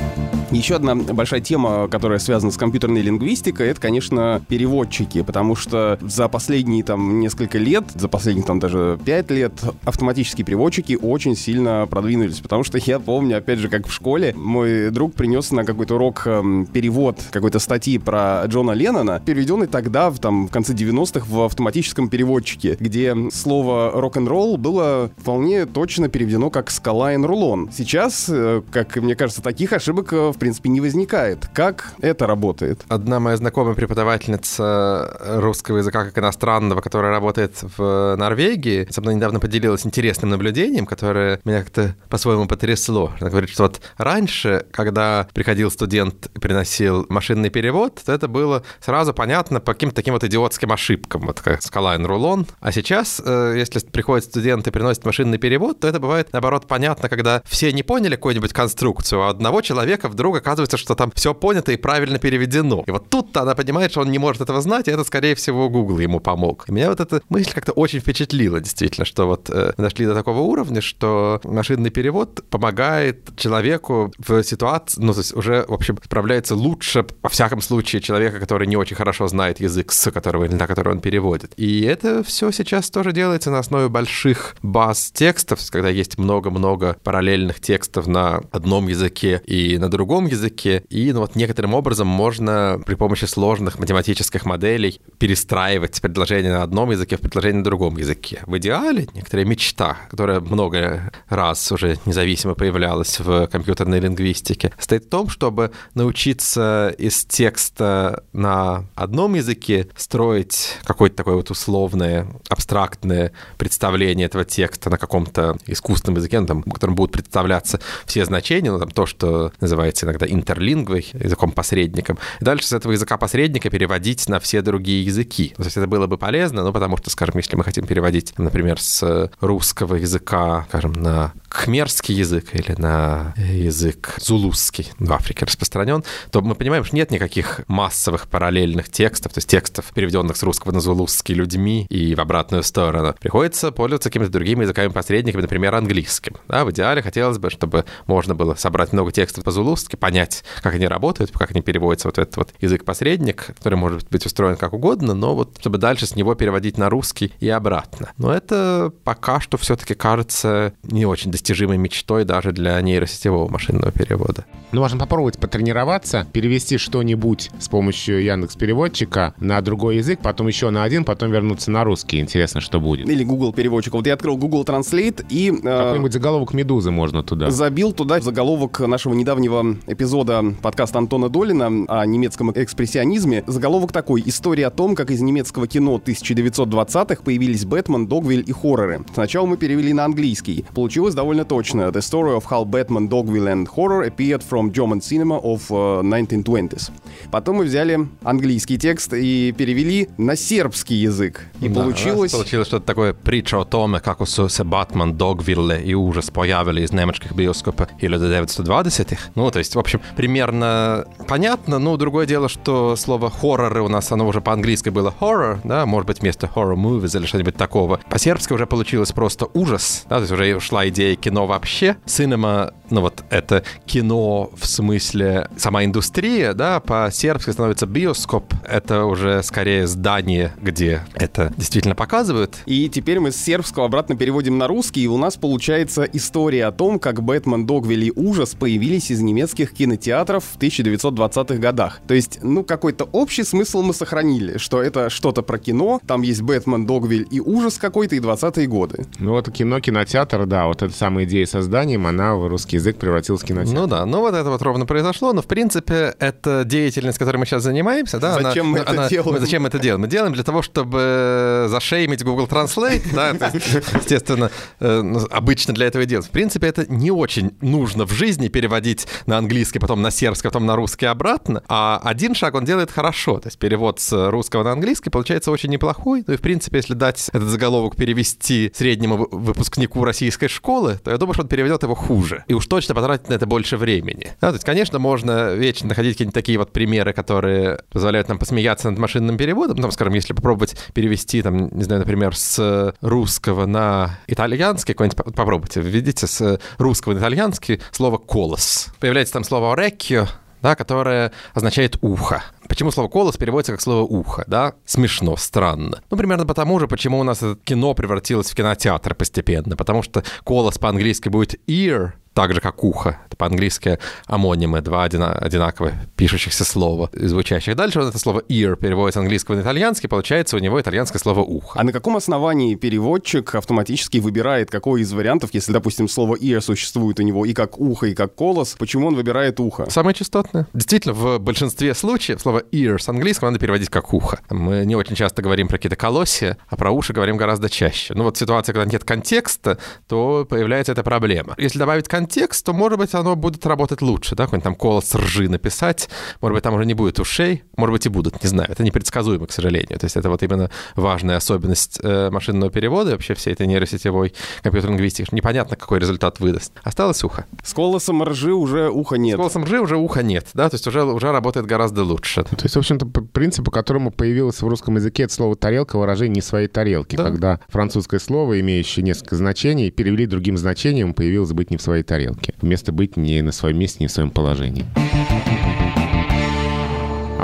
Еще 0.56 0.76
одна 0.76 0.96
большая 0.96 1.42
тема, 1.42 1.90
которая 1.90 2.18
связана 2.18 2.50
с 2.50 2.56
компьютерной 2.56 3.02
лингвистикой, 3.02 3.68
это, 3.68 3.82
конечно, 3.82 4.42
переводчики, 4.48 5.22
потому 5.22 5.54
что 5.54 6.00
за 6.02 6.30
последние 6.30 6.82
там 6.82 7.20
несколько 7.20 7.58
лет, 7.58 7.84
за 7.94 8.08
последние 8.08 8.46
там 8.46 8.62
даже 8.62 8.98
пять 9.04 9.30
лет, 9.32 9.52
автоматические 9.84 10.46
переводчики 10.46 10.98
очень 11.00 11.36
сильно 11.36 11.86
продвинулись, 11.90 12.40
потому 12.40 12.64
что 12.64 12.78
я 12.78 13.00
помню, 13.00 13.38
опять 13.38 13.60
же, 13.60 13.68
как 13.68 13.86
в 13.86 13.92
школе, 13.92 14.34
мой 14.34 14.92
друг 14.92 15.14
принес 15.14 15.52
на 15.52 15.66
какой-то 15.66 15.96
урок 15.96 16.26
эм, 16.26 16.66
перевод 16.68 17.20
какой-то 17.32 17.60
статьи 17.60 17.98
про 17.98 18.42
Джона 18.46 18.72
Леннона, 18.72 19.22
переведенный 19.26 19.68
тогда, 19.68 20.10
в, 20.10 20.20
там, 20.20 20.48
в 20.48 20.52
конце 20.52 20.72
90-х, 20.72 21.26
в 21.28 21.42
автоматическом 21.42 22.08
переводчике, 22.08 22.78
где 22.80 23.14
слово 23.34 23.92
рок-н-ролл 23.94 24.56
было 24.56 25.12
вполне 25.18 25.66
точно 25.66 26.08
переведено 26.08 26.50
как 26.50 26.72
скала 26.72 27.14
и 27.14 27.18
рулон. 27.18 27.70
Сейчас, 27.74 28.28
э, 28.30 28.62
как 28.72 28.96
мне 28.96 29.18
кажется, 29.18 29.42
таких 29.42 29.74
ошибок 29.74 30.14
э, 30.14 30.32
в 30.32 30.45
принципе, 30.46 30.70
не 30.70 30.80
возникает. 30.80 31.48
Как 31.56 31.94
это 32.02 32.28
работает? 32.28 32.84
Одна 32.88 33.20
моя 33.20 33.36
знакомая 33.36 33.74
преподавательница 33.74 35.18
русского 35.40 35.80
языка 35.80 36.06
как 36.06 36.16
иностранного, 36.20 36.82
которая 36.82 37.12
работает 37.12 37.64
в 37.78 38.16
Норвегии, 38.16 38.88
со 38.92 39.02
мной 39.02 39.16
недавно 39.16 39.40
поделилась 39.40 39.88
интересным 39.88 40.30
наблюдением, 40.30 40.86
которое 40.86 41.40
меня 41.46 41.64
как-то 41.64 41.96
по-своему 42.10 42.46
потрясло. 42.46 43.12
Она 43.20 43.32
говорит, 43.32 43.50
что 43.50 43.64
вот 43.64 43.82
раньше, 43.98 44.68
когда 44.70 45.28
приходил 45.34 45.72
студент 45.72 46.28
и 46.36 46.40
приносил 46.40 47.08
машинный 47.10 47.50
перевод, 47.50 48.00
то 48.06 48.12
это 48.12 48.28
было 48.28 48.62
сразу 48.80 49.16
понятно 49.16 49.60
по 49.60 49.74
каким-то 49.74 49.96
таким 49.96 50.14
вот 50.14 50.24
идиотским 50.24 50.72
ошибкам, 50.72 51.22
вот 51.22 51.42
как 51.42 51.64
скалайн 51.64 52.06
рулон. 52.06 52.46
А 52.60 52.72
сейчас, 52.72 53.20
э, 53.26 53.56
если 53.58 53.80
приходит 53.80 54.26
студент 54.26 54.68
и 54.68 54.72
приносит 54.72 55.04
машинный 55.06 55.40
перевод, 55.40 55.80
то 55.80 55.88
это 55.88 56.00
бывает, 56.00 56.28
наоборот, 56.34 56.68
понятно, 56.68 57.10
когда 57.10 57.42
все 57.46 57.74
не 57.74 57.82
поняли 57.82 58.16
какую-нибудь 58.16 58.54
конструкцию, 58.54 59.24
а 59.24 59.30
одного 59.30 59.62
человека 59.62 60.08
вдруг 60.08 60.35
вдруг 60.36 60.46
оказывается, 60.46 60.78
что 60.78 60.96
там 60.96 61.12
все 61.16 61.34
понято 61.34 61.72
и 61.72 61.78
правильно 61.78 62.20
переведено. 62.20 62.84
И 62.88 62.92
вот 62.92 63.10
тут-то 63.10 63.42
она 63.42 63.56
понимает, 63.56 63.92
что 63.92 64.02
он 64.02 64.12
не 64.12 64.20
может 64.20 64.42
этого 64.42 64.62
знать, 64.62 64.88
и 64.88 64.92
это, 64.92 65.04
скорее 65.04 65.36
всего, 65.36 65.70
Google 65.70 66.00
ему 66.00 66.20
помог. 66.20 66.66
И 66.68 66.72
меня 66.72 66.90
вот 66.90 67.00
эта 67.00 67.22
мысль 67.30 67.52
как-то 67.54 67.72
очень 67.72 68.00
впечатлила, 68.00 68.60
действительно, 68.60 69.06
что 69.06 69.28
вот 69.28 69.50
э, 69.50 69.74
дошли 69.78 70.06
до 70.06 70.14
такого 70.14 70.40
уровня, 70.40 70.82
что 70.82 71.40
машинный 71.44 71.90
перевод 71.90 72.44
помогает 72.50 73.36
человеку 73.38 74.12
в 74.18 74.44
ситуации, 74.44 75.02
ну, 75.02 75.14
то 75.14 75.20
есть 75.20 75.34
уже, 75.34 75.66
в 75.68 75.74
общем, 75.74 75.98
справляется 76.04 76.56
лучше, 76.56 77.06
во 77.22 77.30
всяком 77.30 77.62
случае, 77.62 78.02
человека, 78.02 78.40
который 78.40 78.68
не 78.68 78.78
очень 78.78 78.96
хорошо 78.96 79.28
знает 79.28 79.60
язык, 79.60 79.92
с 79.92 80.12
которого 80.12 80.46
или 80.46 80.56
на 80.56 80.68
который 80.68 80.94
он 80.94 81.00
переводит. 81.00 81.54
И 81.58 81.82
это 81.82 82.24
все 82.24 82.52
сейчас 82.52 82.90
тоже 82.90 83.12
делается 83.12 83.52
на 83.52 83.60
основе 83.60 83.90
больших 83.90 84.56
баз 84.62 85.12
текстов, 85.12 85.60
когда 85.70 85.90
есть 85.90 86.18
много-много 86.18 86.98
параллельных 87.04 87.60
текстов 87.60 88.08
на 88.08 88.42
одном 88.52 88.88
языке 88.88 89.42
и 89.46 89.78
на 89.78 89.90
другом 89.90 90.15
другом 90.16 90.28
языке, 90.28 90.84
и 90.90 91.12
ну, 91.12 91.20
вот 91.20 91.36
некоторым 91.36 91.74
образом 91.74 92.08
можно 92.08 92.82
при 92.86 92.96
помощи 92.96 93.26
сложных 93.26 93.80
математических 93.80 94.46
моделей 94.46 95.02
перестраивать 95.18 96.02
предложение 96.02 96.54
на 96.54 96.64
одном 96.64 96.92
языке 96.92 97.18
в 97.18 97.20
предложение 97.20 97.58
на 97.58 97.64
другом 97.66 97.98
языке. 97.98 98.42
В 98.46 98.58
идеале 98.58 99.10
некоторая 99.14 99.46
мечта, 99.46 99.98
которая 100.10 100.40
много 100.40 101.12
раз 101.28 101.70
уже 101.70 101.98
независимо 102.06 102.56
появлялась 102.56 103.20
в 103.20 103.48
компьютерной 103.48 104.00
лингвистике, 104.00 104.72
стоит 104.80 105.06
в 105.06 105.10
том, 105.10 105.28
чтобы 105.28 105.72
научиться 105.96 106.96
из 106.98 107.26
текста 107.26 108.24
на 108.32 108.86
одном 108.96 109.34
языке 109.36 109.90
строить 109.98 110.78
какое-то 110.86 111.18
такое 111.18 111.36
вот 111.36 111.52
условное, 111.52 112.28
абстрактное 112.48 113.34
представление 113.58 114.28
этого 114.28 114.46
текста 114.46 114.90
на 114.90 114.98
каком-то 114.98 115.58
искусственном 115.68 116.20
языке, 116.20 116.40
ну, 116.40 116.48
там, 116.48 116.64
в 116.66 116.72
котором 116.72 116.96
будут 116.96 117.12
представляться 117.12 117.82
все 118.06 118.24
значения, 118.24 118.72
ну, 118.72 118.80
там, 118.80 118.92
то, 118.92 119.06
что 119.06 119.52
называется 119.60 120.05
иногда 120.06 120.26
интерлингвой, 120.28 121.08
языком-посредником. 121.14 122.18
И 122.40 122.46
дальше 122.46 122.68
с 122.68 122.74
этого 122.74 122.94
языка-посредника 122.94 123.70
переводить 123.70 124.28
на 124.30 124.40
все 124.40 124.62
другие 124.62 125.04
языки. 125.04 125.54
То 125.58 125.64
есть 125.64 125.78
это 125.78 125.88
было 125.88 126.08
бы 126.08 126.18
полезно, 126.18 126.64
ну, 126.64 126.72
потому 126.72 126.98
что, 126.98 127.10
скажем, 127.10 127.38
если 127.38 127.56
мы 127.56 127.64
хотим 127.64 127.86
переводить, 127.86 128.38
например, 128.38 128.80
с 128.80 129.30
русского 129.42 129.96
языка, 129.96 130.66
скажем, 130.70 130.94
на 130.94 131.34
кхмерский 131.56 132.14
язык 132.14 132.54
или 132.54 132.74
на 132.78 133.34
язык 133.38 134.16
зулусский 134.20 134.92
в 135.00 135.12
Африке 135.14 135.46
распространен, 135.46 136.04
то 136.30 136.42
мы 136.42 136.54
понимаем, 136.54 136.84
что 136.84 136.96
нет 136.96 137.12
никаких 137.12 137.62
массовых 137.68 138.28
параллельных 138.28 138.90
текстов, 138.90 139.32
то 139.32 139.38
есть 139.38 139.48
текстов, 139.50 139.86
переведенных 139.94 140.36
с 140.36 140.44
русского 140.44 140.74
на 140.74 140.82
зулусский 140.82 141.34
людьми 141.34 141.88
и 141.90 142.14
в 142.14 142.20
обратную 142.20 142.62
сторону. 142.62 143.16
Приходится 143.20 143.72
пользоваться 143.72 144.10
какими-то 144.10 144.32
другими 144.32 144.64
языками-посредниками, 144.64 145.42
например, 145.42 145.76
английским. 145.76 146.36
Да, 146.50 146.66
в 146.66 146.72
идеале 146.72 147.02
хотелось 147.02 147.38
бы, 147.38 147.50
чтобы 147.50 147.86
можно 148.06 148.36
было 148.36 148.56
собрать 148.56 148.92
много 148.92 149.14
текстов 149.14 149.46
по-зулусски, 149.46 149.96
понять, 149.96 150.44
как 150.62 150.74
они 150.74 150.88
работают, 150.88 151.32
как 151.32 151.52
они 151.52 151.62
переводятся 151.62 152.10
вот 152.10 152.18
этот 152.18 152.36
вот 152.36 152.54
язык-посредник, 152.60 153.48
который 153.56 153.76
может 153.76 154.10
быть 154.10 154.26
устроен 154.26 154.58
как 154.58 154.74
угодно, 154.74 155.14
но 155.14 155.36
вот 155.36 155.56
чтобы 155.60 155.78
дальше 155.78 156.06
с 156.06 156.16
него 156.18 156.36
переводить 156.36 156.78
на 156.78 156.90
русский 156.90 157.34
и 157.40 157.48
обратно. 157.48 158.12
Но 158.18 158.34
это 158.34 158.92
пока 159.06 159.40
что 159.40 159.58
все-таки 159.58 159.94
кажется 159.94 160.74
не 160.84 161.06
очень 161.06 161.32
достижимо 161.32 161.45
недостижимой 161.46 161.78
мечтой 161.78 162.26
даже 162.26 162.52
для 162.52 162.82
нейросетевого 162.82 163.48
машинного 163.50 163.92
перевода. 163.92 164.46
Ну, 164.72 164.82
можно 164.82 164.98
попробовать 165.00 165.38
потренироваться, 165.38 166.28
перевести 166.34 166.78
что-нибудь 166.78 167.52
с 167.60 167.70
помощью 167.70 168.24
Яндекс 168.24 168.56
Переводчика 168.56 169.34
на 169.40 169.62
другой 169.62 169.98
язык, 169.98 170.20
потом 170.22 170.48
еще 170.48 170.70
на 170.72 170.84
один, 170.84 171.06
потом 171.06 171.32
вернуться 171.32 171.72
на 171.72 171.84
русский. 171.84 172.20
Интересно, 172.20 172.62
что 172.62 172.80
будет. 172.80 173.08
Или 173.08 173.24
Google 173.24 173.54
переводчик. 173.54 173.94
Вот 173.94 174.08
я 174.08 174.14
открыл 174.16 174.38
Google 174.38 174.64
Translate 174.64 175.26
и... 175.30 175.52
э, 175.52 175.62
Какой-нибудь 175.62 176.14
заголовок 176.14 176.54
«Медузы» 176.54 176.92
можно 176.92 177.24
туда. 177.24 177.52
Забил 177.52 177.94
туда 177.94 178.20
заголовок 178.20 178.80
нашего 178.80 179.14
недавнего 179.14 179.78
эпизода 179.88 180.44
подкаста 180.62 180.98
Антона 181.00 181.30
Долина 181.30 181.86
о 181.88 182.06
немецком 182.06 182.52
экспрессионизме. 182.52 183.44
Заголовок 183.48 183.92
такой. 183.92 184.24
История 184.26 184.68
о 184.68 184.72
том, 184.72 184.96
как 184.96 185.12
из 185.12 185.22
немецкого 185.22 185.68
кино 185.68 186.02
1920-х 186.04 187.22
появились 187.24 187.66
Бэтмен, 187.66 188.08
Догвиль 188.08 188.44
и 188.46 188.52
хорроры. 188.52 189.06
Сначала 189.14 189.46
мы 189.46 189.58
перевели 189.58 189.94
на 189.94 190.06
английский. 190.06 190.66
Получилось 190.74 191.14
довольно 191.14 191.35
точно. 191.44 191.90
The 191.92 192.02
story 192.02 192.36
of 192.36 192.46
how 192.50 192.64
Batman, 192.66 193.10
Dogville 193.10 193.52
and 193.52 193.68
horror 193.68 194.04
appeared 194.08 194.42
from 194.44 194.72
German 194.72 195.02
cinema 195.02 195.38
of 195.42 195.70
uh, 195.70 196.02
1920s. 196.04 196.92
Потом 197.32 197.58
мы 197.58 197.66
взяли 197.66 198.08
английский 198.24 198.78
текст 198.78 199.14
и 199.14 199.52
перевели 199.52 200.10
на 200.18 200.36
сербский 200.36 200.96
язык. 200.96 201.42
И 201.62 201.70
Да, 201.70 201.82
получилось... 201.82 202.32
получилось 202.32 202.68
что-то 202.68 202.86
такое 202.86 203.14
притча 203.14 203.60
о 203.62 203.66
том, 203.66 203.98
как 204.04 204.22
se 204.22 204.64
Batman, 204.64 205.14
Dogville 205.14 205.82
и 205.84 205.94
ужас 205.94 206.30
появили 206.30 206.82
из 206.82 206.92
немецких 206.92 207.34
биоскопа 207.34 207.88
1920-х. 208.00 209.32
Ну, 209.36 209.52
то 209.52 209.60
есть, 209.60 209.76
в 209.76 209.80
общем, 209.80 210.02
примерно 210.16 211.06
понятно. 211.28 211.80
Ну, 211.80 211.98
другое 211.98 212.26
дело, 212.26 212.50
что 212.50 212.96
слово 212.96 213.30
хорроры 213.30 213.82
у 213.82 213.88
нас, 213.88 214.12
оно 214.12 214.28
уже 214.28 214.42
по-английски 214.42 214.90
было 214.90 215.14
horror, 215.20 215.60
да, 215.64 215.86
может 215.86 216.08
быть, 216.08 216.22
вместо 216.22 216.48
horror 216.48 216.76
movies 216.76 217.18
или 217.18 217.26
что-нибудь 217.26 217.56
такого. 217.56 218.00
По-сербски 218.10 218.54
уже 218.54 218.66
получилось 218.66 219.12
просто 219.12 219.48
ужас, 219.54 220.04
да, 220.10 220.16
то 220.16 220.22
есть 220.22 220.32
уже 220.32 220.56
ушла 220.56 220.88
идея 220.90 221.16
кино 221.26 221.48
вообще. 221.48 221.98
Cinema, 222.06 222.72
ну 222.90 223.02
вот 223.02 223.24
это 223.30 223.64
кино 223.86 224.50
в 224.56 224.66
смысле 224.66 225.50
сама 225.58 225.84
индустрия, 225.86 226.54
да, 226.54 226.80
по-сербски 226.80 227.52
становится 227.52 227.86
биоскоп. 227.86 228.54
Это 228.68 229.06
уже 229.06 229.44
скорее 229.44 229.88
здание, 229.88 230.54
где 230.62 231.02
это 231.14 231.54
действительно 231.58 231.96
показывают. 231.96 232.58
И 232.66 232.90
теперь 232.90 233.20
мы 233.20 233.32
с 233.32 233.38
сербского 233.38 233.86
обратно 233.86 234.16
переводим 234.16 234.58
на 234.58 234.68
русский, 234.68 235.04
и 235.04 235.08
у 235.08 235.18
нас 235.18 235.36
получается 235.36 236.04
история 236.04 236.66
о 236.66 236.72
том, 236.72 237.00
как 237.00 237.22
Бэтмен, 237.22 237.66
Догвиль 237.66 238.06
и 238.06 238.12
Ужас 238.16 238.54
появились 238.56 239.12
из 239.12 239.22
немецких 239.22 239.74
кинотеатров 239.74 240.44
в 240.44 240.58
1920-х 240.58 241.56
годах. 241.56 242.02
То 242.08 242.14
есть, 242.14 242.40
ну, 242.42 242.64
какой-то 242.64 243.06
общий 243.12 243.44
смысл 243.44 243.82
мы 243.82 243.94
сохранили, 243.94 244.58
что 244.58 244.82
это 244.82 245.10
что-то 245.10 245.42
про 245.42 245.58
кино, 245.58 246.00
там 246.06 246.22
есть 246.22 246.42
Бэтмен, 246.42 246.86
Догвиль 246.86 247.28
и 247.30 247.40
Ужас 247.40 247.78
какой-то 247.78 248.16
и 248.16 248.20
20-е 248.20 248.68
годы. 248.68 249.06
Ну 249.20 249.32
вот 249.32 249.52
кино, 249.52 249.80
кинотеатр, 249.80 250.46
да, 250.46 250.68
вот 250.68 250.82
эта 250.82 250.94
самая 250.94 251.26
идея 251.26 251.46
созданием, 251.46 252.08
она 252.08 252.36
в 252.36 252.48
русский 252.48 252.75
язык 252.76 252.98
превратилась 252.98 253.42
в 253.42 253.46
кинотеатр. 253.46 253.80
Ну 253.80 253.88
да, 253.88 254.06
ну 254.06 254.20
вот 254.22 254.34
это 254.36 254.50
вот 254.50 254.62
ровно 254.62 254.86
произошло, 254.86 255.34
но 255.34 255.42
в 255.42 255.48
принципе 255.48 256.14
это 256.20 256.64
деятельность, 256.66 257.18
которой 257.18 257.38
мы 257.38 257.46
сейчас 257.46 257.64
занимаемся, 257.64 258.20
да? 258.20 258.36
она- 258.36 258.50
Зачем 258.50 258.68
мы 258.68 258.80
это 258.80 258.92
она- 258.92 259.10
делаем? 259.10 259.34
мы 259.34 259.40
зачем 259.40 259.62
мы 259.64 259.68
это 259.70 259.80
делаем? 259.80 260.02
Мы 260.02 260.08
делаем 260.08 260.34
для 260.34 260.44
того, 260.44 260.62
чтобы 260.62 261.66
зашеймить 261.70 262.24
Google 262.24 262.46
Translate, 262.48 263.04
да, 263.14 263.30
естественно, 264.00 264.52
э, 264.80 265.02
ну, 265.02 265.20
обычно 265.32 265.74
для 265.74 265.88
этого 265.88 266.04
и 266.04 266.06
делать. 266.06 266.26
В 266.28 266.30
принципе, 266.30 266.68
это 266.68 266.86
не 266.92 267.12
очень 267.12 267.56
нужно 267.62 268.06
в 268.06 268.12
жизни 268.12 268.48
переводить 268.48 269.08
на 269.26 269.38
английский, 269.38 269.80
потом 269.80 270.02
на 270.02 270.12
сербский, 270.12 270.48
потом 270.48 270.66
на 270.66 270.76
русский 270.76 271.06
обратно, 271.06 271.62
а 271.68 272.00
один 272.04 272.36
шаг 272.36 272.56
он 272.56 272.66
делает 272.66 272.92
хорошо, 272.92 273.40
то 273.40 273.48
есть 273.48 273.58
перевод 273.60 274.00
с 274.00 274.30
русского 274.30 274.64
на 274.64 274.72
английский 274.72 275.10
получается 275.10 275.52
очень 275.52 275.70
неплохой, 275.70 276.24
ну 276.28 276.34
и 276.34 276.38
в 276.38 276.42
принципе, 276.42 276.78
если 276.78 276.94
дать 276.94 277.30
этот 277.30 277.50
заголовок 277.50 277.96
перевести 277.96 278.72
среднему 278.76 279.18
вы- 279.18 279.28
выпускнику 279.32 280.04
российской 280.04 280.48
школы, 280.48 281.00
то 281.04 281.12
я 281.12 281.18
думаю, 281.18 281.34
что 281.34 281.44
он 281.44 281.50
переведет 281.50 281.84
его 281.84 281.96
хуже. 281.96 282.44
И 282.48 282.54
уж 282.54 282.65
точно 282.68 282.96
потратит 282.96 283.30
на 283.30 283.34
это 283.34 283.46
больше 283.46 283.78
времени. 283.78 284.34
Да, 284.42 284.50
то 284.50 284.54
есть, 284.56 284.66
конечно, 284.66 285.00
можно 285.00 285.54
вечно 285.54 285.90
находить 285.90 286.14
какие-нибудь 286.14 286.34
такие 286.34 286.58
вот 286.58 286.72
примеры, 286.72 287.14
которые 287.14 287.80
позволяют 287.92 288.30
нам 288.30 288.40
посмеяться 288.40 288.90
над 288.90 289.00
машинным 289.00 289.38
переводом. 289.38 289.78
Ну, 289.78 289.84
Там, 289.84 289.92
скажем, 289.92 290.14
если 290.14 290.34
попробовать 290.34 290.76
перевести, 290.94 291.42
там, 291.42 291.70
не 291.70 291.84
знаю, 291.84 292.00
например, 292.02 292.36
с 292.36 292.94
русского 293.02 293.66
на 293.66 294.20
итальянский, 294.28 294.94
какой-нибудь, 294.94 295.18
по- 295.18 295.32
попробуйте, 295.32 295.82
введите 295.82 296.28
с 296.28 296.60
русского 296.78 297.14
на 297.14 297.20
итальянский 297.20 297.82
слово 297.92 298.18
«колос». 298.18 298.88
Появляется 299.00 299.34
там 299.34 299.44
слово 299.44 299.76
«orecchio», 299.76 300.28
да, 300.62 300.76
которое 300.76 301.32
означает 301.54 301.98
ухо. 302.02 302.44
Почему 302.68 302.92
слово 302.92 303.08
«колос» 303.08 303.38
переводится 303.38 303.72
как 303.72 303.82
слово 303.82 304.02
«ухо», 304.02 304.44
да? 304.48 304.74
Смешно, 304.86 305.36
странно. 305.38 306.02
Ну, 306.10 306.18
примерно 306.18 306.46
потому 306.46 306.80
же, 306.80 306.88
почему 306.88 307.20
у 307.20 307.24
нас 307.24 307.44
это 307.44 307.58
кино 307.64 307.94
превратилось 307.94 308.50
в 308.50 308.56
кинотеатр 308.56 309.16
постепенно. 309.16 309.76
Потому 309.76 310.04
что 310.04 310.24
«колос» 310.44 310.78
по-английски 310.78 311.30
будет 311.30 311.56
«ear», 311.68 312.14
так 312.36 312.54
же, 312.54 312.60
как 312.60 312.84
ухо. 312.84 313.18
Это 313.28 313.38
по-английски 313.38 313.98
амонимы, 314.28 314.82
два 314.82 315.06
одина- 315.06 315.34
одинаково 315.34 315.94
пишущихся 316.18 316.66
слова, 316.66 317.10
звучащих. 317.14 317.78
Дальше 317.78 318.02
вот 318.02 318.10
это 318.10 318.20
слово 318.20 318.42
ear 318.50 318.76
переводится 318.76 319.20
с 319.20 319.22
английского 319.22 319.56
на 319.56 319.62
итальянский, 319.62 320.10
получается 320.10 320.58
у 320.58 320.60
него 320.60 320.80
итальянское 320.80 321.18
слово 321.18 321.40
ухо. 321.40 321.80
А 321.80 321.84
на 321.86 321.94
каком 321.94 322.18
основании 322.18 322.76
переводчик 322.76 323.56
автоматически 323.56 324.18
выбирает, 324.18 324.70
какой 324.70 325.02
из 325.02 325.14
вариантов, 325.14 325.52
если, 325.54 325.72
допустим, 325.72 326.10
слово 326.10 326.36
ear 326.36 326.60
существует 326.60 327.22
у 327.22 327.24
него 327.24 327.46
и 327.46 327.54
как 327.54 327.80
ухо, 327.80 328.08
и 328.08 328.14
как 328.14 328.36
колос, 328.36 328.76
почему 328.78 329.08
он 329.08 329.16
выбирает 329.16 329.62
ухо? 329.62 329.90
Самое 329.90 330.14
частотное. 330.14 330.68
Действительно, 330.74 331.14
в 331.14 331.40
большинстве 331.40 331.94
случаев 331.96 332.42
слово 332.56 332.64
ear 332.72 332.98
с 333.00 333.10
английского 333.10 333.50
надо 333.50 333.60
переводить 333.60 333.90
как 333.90 334.14
ухо. 334.14 334.40
Мы 334.50 334.86
не 334.86 334.96
очень 334.96 335.16
часто 335.16 335.42
говорим 335.42 335.68
про 335.68 335.78
какие-то 335.78 335.96
колосья, 335.96 336.58
а 336.70 336.76
про 336.76 336.92
уши 336.92 337.14
говорим 337.14 337.38
гораздо 337.38 337.70
чаще. 337.70 338.14
Ну 338.14 338.24
вот 338.24 338.38
ситуация, 338.38 338.74
когда 338.74 338.90
нет 338.90 339.04
контекста, 339.04 339.78
то 340.08 340.46
появляется 340.50 340.94
эта 340.94 341.04
проблема. 341.04 341.56
Если 341.58 341.80
добавить 341.80 342.08
контекст, 342.08 342.66
то, 342.66 342.74
может 342.74 342.98
быть, 343.00 343.14
оно 343.14 343.36
будет 343.36 343.66
работать 343.66 344.02
лучше, 344.02 344.36
да, 344.36 344.46
какой-нибудь 344.46 344.64
там 344.64 344.76
колос 344.76 345.14
ржи 345.16 345.50
написать, 345.50 346.10
может 346.42 346.56
быть, 346.56 346.64
там 346.64 346.74
уже 346.76 346.86
не 346.86 346.94
будет 346.94 347.20
ушей, 347.20 347.64
может 347.76 347.92
быть, 347.94 348.06
и 348.06 348.10
будут, 348.10 348.42
не 348.42 348.50
знаю. 348.50 348.72
Это 348.72 348.84
непредсказуемо, 348.84 349.48
к 349.48 349.52
сожалению. 349.52 350.00
То 350.00 350.06
есть 350.06 350.16
это 350.16 350.30
вот 350.30 350.44
именно 350.44 350.70
важная 350.96 351.38
особенность 351.38 352.00
э, 352.02 352.30
машинного 352.30 352.72
перевода, 352.72 353.12
вообще 353.12 353.34
всей 353.34 353.54
этой 353.54 353.68
нейросетевой 353.68 354.34
компьютерной 354.62 354.96
лингвистики. 354.96 355.28
Непонятно, 355.34 355.76
какой 355.76 356.00
результат 356.00 356.40
выдаст. 356.40 356.74
Осталось 356.84 357.24
ухо. 357.24 357.46
С 357.64 357.74
колосом 357.74 358.24
ржи 358.24 358.54
уже 358.54 358.90
уха 358.90 359.18
нет. 359.18 359.36
С 359.36 359.38
голосом 359.38 359.64
G 359.64 359.80
уже 359.80 359.98
уха 359.98 360.24
нет, 360.24 360.48
да, 360.54 360.70
то 360.70 360.76
есть 360.76 360.88
уже, 360.88 361.04
уже 361.04 361.32
работает 361.32 361.66
гораздо 361.66 362.04
лучше. 362.04 362.45
То 362.50 362.64
есть, 362.64 362.76
в 362.76 362.80
общем-то, 362.80 363.06
принцип, 363.06 363.66
по 363.66 363.72
которому 363.72 364.12
появилось 364.12 364.62
в 364.62 364.68
русском 364.68 364.96
языке 364.96 365.24
это 365.24 365.34
слово 365.34 365.56
«тарелка» 365.56 365.98
выражение 365.98 366.36
«не 366.36 366.42
своей 366.42 366.68
тарелки», 366.68 367.16
Да. 367.16 367.24
когда 367.24 367.60
французское 367.70 368.20
слово, 368.20 368.60
имеющее 368.60 369.04
несколько 369.04 369.36
значений, 369.36 369.92
перевели 369.92 370.26
другим 370.26 370.58
значением, 370.58 371.14
появилось 371.14 371.52
«быть 371.52 371.72
не 371.72 371.78
в 371.78 371.82
своей 371.82 372.04
тарелке», 372.04 372.54
вместо 372.62 372.92
«быть 372.92 373.18
не 373.18 373.42
на 373.42 373.52
своем 373.52 373.80
месте, 373.80 373.98
не 374.02 374.08
в 374.08 374.12
своем 374.12 374.30
положении». 374.32 374.86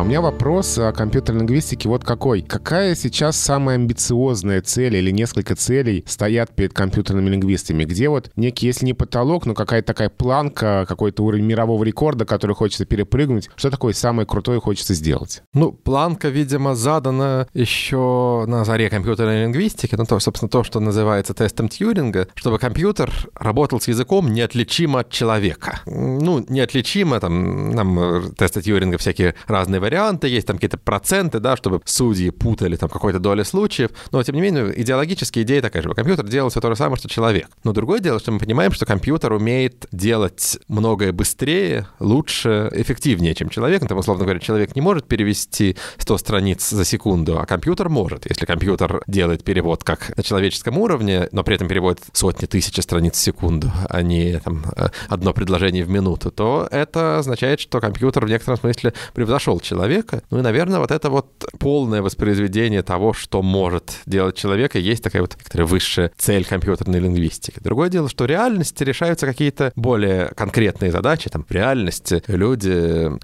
А 0.02 0.04
у 0.04 0.08
меня 0.08 0.20
вопрос 0.20 0.80
о 0.80 0.92
компьютерной 0.94 1.42
лингвистике 1.42 1.88
вот 1.88 2.04
какой. 2.04 2.42
Какая 2.42 2.96
сейчас 2.96 3.38
самая 3.38 3.76
амбициозная 3.76 4.64
цель 4.64 4.96
или 4.96 5.12
несколько 5.12 5.56
целей 5.56 6.04
стоят 6.08 6.56
перед 6.56 6.74
компьютерными 6.74 7.30
лингвистами? 7.30 7.84
Где 7.84 8.10
вот 8.10 8.32
некий, 8.36 8.66
если 8.66 8.88
не 8.88 8.96
потолок, 8.96 9.46
но 9.46 9.54
какая-то 9.54 9.86
такая 9.86 10.10
планка, 10.10 10.86
какой-то 10.88 11.24
уровень 11.24 11.46
мирового 11.46 11.84
рекорда, 11.84 12.26
который 12.26 12.56
хочется 12.56 12.86
перепрыгнуть? 12.86 13.52
Что 13.56 13.70
такое 13.70 13.94
самое 13.94 14.26
крутое 14.26 14.60
хочется 14.60 14.96
сделать? 14.96 15.44
Ну, 15.54 15.72
планка, 15.72 16.30
видимо, 16.30 16.74
задана 16.74 17.48
еще 17.54 18.46
на 18.48 18.66
заре 18.66 18.90
компьютерной 18.90 19.44
лингвистики, 19.44 19.94
ну, 19.94 20.06
то, 20.06 20.20
собственно, 20.20 20.50
то, 20.50 20.64
что 20.64 20.80
называется 20.80 21.36
тестом 21.36 21.70
Тьюринга, 21.70 22.28
чтобы 22.34 22.58
компьютер 22.58 23.12
работал 23.36 23.80
с 23.80 23.88
языком 23.88 24.34
неотличимо 24.34 25.02
от 25.02 25.12
человека. 25.12 25.82
Ну, 25.86 26.44
неотличимо, 26.50 27.20
там, 27.20 27.70
нам 27.70 28.00
э, 28.00 28.22
тесты 28.36 28.64
Тьюринга 28.64 28.98
всякие 28.98 29.36
разные 29.46 29.80
варианты, 29.80 29.91
есть 30.28 30.48
там 30.48 30.58
какие-то 30.58 30.78
проценты, 30.78 31.40
да, 31.40 31.56
чтобы 31.56 31.82
судьи 31.86 32.30
путали 32.30 32.76
там 32.76 32.90
какой-то 32.90 33.20
доли 33.20 33.44
случаев, 33.44 33.92
но, 34.12 34.22
тем 34.24 34.36
не 34.36 34.42
менее, 34.42 34.74
идеологически 34.82 35.40
идея 35.40 35.62
такая 35.62 35.84
же, 35.84 35.90
компьютер 35.90 36.28
делал 36.28 36.50
все 36.50 36.62
то 36.62 36.70
же 36.70 36.76
самое, 36.76 36.98
что 36.98 37.10
человек. 37.10 37.50
Но 37.64 37.74
другое 37.74 38.00
дело, 38.00 38.20
что 38.20 38.32
мы 38.32 38.40
понимаем, 38.40 38.72
что 38.72 38.86
компьютер 38.86 39.34
умеет 39.34 39.88
делать 39.92 40.60
многое 40.68 41.12
быстрее, 41.12 41.88
лучше, 42.00 42.70
эффективнее, 42.74 43.36
чем 43.36 43.50
человек. 43.50 43.82
Ну, 43.82 43.88
там, 43.88 43.98
условно 43.98 44.24
говоря, 44.24 44.40
человек 44.40 44.76
не 44.76 44.82
может 44.82 45.08
перевести 45.08 45.76
100 45.98 46.18
страниц 46.18 46.70
за 46.70 46.86
секунду, 46.86 47.40
а 47.40 47.46
компьютер 47.46 47.90
может. 47.90 48.30
Если 48.30 48.46
компьютер 48.46 49.04
делает 49.08 49.44
перевод 49.44 49.84
как 49.84 50.16
на 50.16 50.24
человеческом 50.24 50.78
уровне, 50.78 51.28
но 51.32 51.44
при 51.44 51.56
этом 51.56 51.68
переводит 51.68 52.02
сотни 52.14 52.46
тысяч 52.46 52.82
страниц 52.82 53.16
в 53.16 53.22
секунду, 53.22 53.72
а 53.90 54.02
не 54.02 54.40
там, 54.40 54.64
одно 55.08 55.34
предложение 55.34 55.84
в 55.84 55.90
минуту, 55.90 56.32
то 56.32 56.68
это 56.72 57.20
означает, 57.20 57.60
что 57.60 57.80
компьютер 57.80 58.26
в 58.26 58.30
некотором 58.30 58.58
смысле 58.58 58.94
превзошел 59.14 59.60
человека. 59.60 59.81
Человека. 59.82 60.22
Ну 60.30 60.40
и, 60.40 60.42
наверное, 60.42 60.80
вот 60.80 60.92
это 60.92 61.10
вот 61.10 61.46
полное 61.60 62.02
воспроизведение 62.02 62.84
того, 62.84 63.14
что 63.14 63.42
может 63.42 64.00
делать 64.06 64.36
человек, 64.36 64.76
и 64.76 64.80
есть 64.80 65.04
такая 65.04 65.22
вот 65.22 65.36
некоторая 65.36 65.68
высшая 65.68 66.12
цель 66.18 66.46
компьютерной 66.46 67.00
лингвистики. 67.00 67.60
Другое 67.60 67.90
дело, 67.90 68.08
что 68.10 68.26
в 68.26 68.28
реальности 68.28 68.84
решаются 68.84 69.26
какие-то 69.26 69.72
более 69.76 70.28
конкретные 70.36 70.92
задачи. 70.92 71.30
Там 71.30 71.46
в 71.48 71.52
реальности 71.52 72.24
люди 72.28 72.70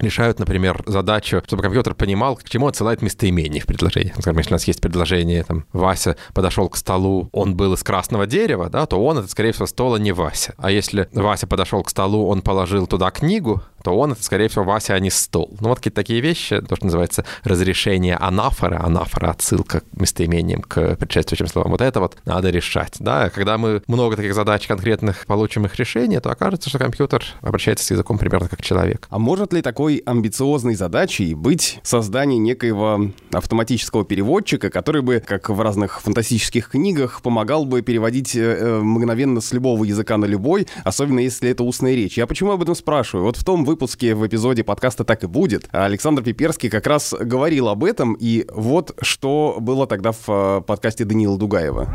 решают, 0.02 0.38
например, 0.40 0.82
задачу, 0.86 1.42
чтобы 1.46 1.62
компьютер 1.62 1.94
понимал, 1.94 2.36
к 2.36 2.44
чему 2.44 2.66
отсылает 2.66 3.02
местоимение 3.02 3.62
в 3.62 3.66
предложении. 3.66 4.12
Скажем, 4.18 4.38
если 4.38 4.52
у 4.52 4.54
нас 4.54 4.64
есть 4.64 4.80
предложение, 4.80 5.44
там, 5.44 5.64
Вася 5.72 6.16
подошел 6.34 6.68
к 6.68 6.76
столу, 6.76 7.28
он 7.32 7.56
был 7.56 7.74
из 7.74 7.82
красного 7.82 8.26
дерева, 8.26 8.68
да, 8.68 8.86
то 8.86 8.96
он, 8.96 9.18
это, 9.18 9.28
скорее 9.28 9.52
всего, 9.52 9.66
стола 9.66 9.98
не 9.98 10.12
Вася. 10.12 10.54
А 10.56 10.70
если 10.70 11.08
Вася 11.12 11.46
подошел 11.46 11.82
к 11.82 11.90
столу, 11.90 12.26
он 12.26 12.42
положил 12.42 12.86
туда 12.86 13.10
книгу, 13.10 13.62
то 13.82 13.96
он, 13.96 14.12
это, 14.12 14.22
скорее 14.22 14.48
всего, 14.48 14.64
Вася, 14.64 14.94
а 14.94 15.00
не 15.00 15.10
стол. 15.10 15.56
Ну, 15.60 15.68
вот 15.68 15.78
какие-то 15.78 15.96
такие 15.96 16.20
вещи, 16.20 16.60
то, 16.60 16.76
что 16.76 16.86
называется 16.86 17.24
разрешение 17.44 18.16
анафора, 18.16 18.82
анафора— 18.84 19.30
отсылка 19.30 19.80
к 19.80 19.84
местоимениям, 19.92 20.62
к 20.62 20.96
предшествующим 20.96 21.46
словам. 21.46 21.72
Вот 21.72 21.80
это 21.80 22.00
вот 22.00 22.16
надо 22.24 22.50
решать, 22.50 22.94
да. 22.98 23.30
Когда 23.30 23.58
мы 23.58 23.82
много 23.86 24.16
таких 24.16 24.34
задач 24.34 24.66
конкретных 24.66 25.26
получим 25.26 25.66
их 25.66 25.76
решение, 25.76 26.20
то 26.20 26.30
окажется, 26.30 26.68
что 26.68 26.78
компьютер 26.78 27.24
обращается 27.40 27.84
с 27.84 27.90
языком 27.90 28.18
примерно 28.18 28.48
как 28.48 28.62
человек. 28.62 29.06
А 29.10 29.18
может 29.18 29.52
ли 29.52 29.62
такой 29.62 30.02
амбициозной 30.04 30.74
задачей 30.74 31.34
быть 31.34 31.80
создание 31.82 32.38
некоего 32.38 33.10
автоматического 33.32 34.04
переводчика, 34.04 34.70
который 34.70 35.02
бы, 35.02 35.22
как 35.24 35.50
в 35.50 35.60
разных 35.60 36.00
фантастических 36.00 36.70
книгах, 36.70 37.22
помогал 37.22 37.64
бы 37.64 37.82
переводить 37.82 38.34
э, 38.36 38.40
э 38.40 38.78
мгновенно 38.78 39.40
с 39.40 39.52
любого 39.52 39.84
языка 39.84 40.16
на 40.16 40.24
любой, 40.24 40.66
особенно 40.84 41.20
если 41.20 41.50
это 41.50 41.64
устная 41.64 41.94
речь? 41.94 42.16
Я 42.16 42.26
почему 42.26 42.52
об 42.52 42.62
этом 42.62 42.74
спрашиваю? 42.74 43.24
Вот 43.24 43.36
в 43.36 43.44
том 43.44 43.64
выпуске 43.68 44.14
в 44.14 44.26
эпизоде 44.26 44.64
подкаста 44.64 45.04
«Так 45.04 45.24
и 45.24 45.26
будет» 45.26 45.68
Александр 45.72 46.22
Пиперский 46.22 46.70
как 46.70 46.86
раз 46.86 47.12
говорил 47.12 47.68
об 47.68 47.84
этом, 47.84 48.16
и 48.18 48.46
вот 48.50 48.96
что 49.02 49.58
было 49.60 49.86
тогда 49.86 50.12
в 50.12 50.28
э, 50.28 50.60
подкасте 50.62 51.04
Даниила 51.04 51.36
Дугаева 51.36 51.94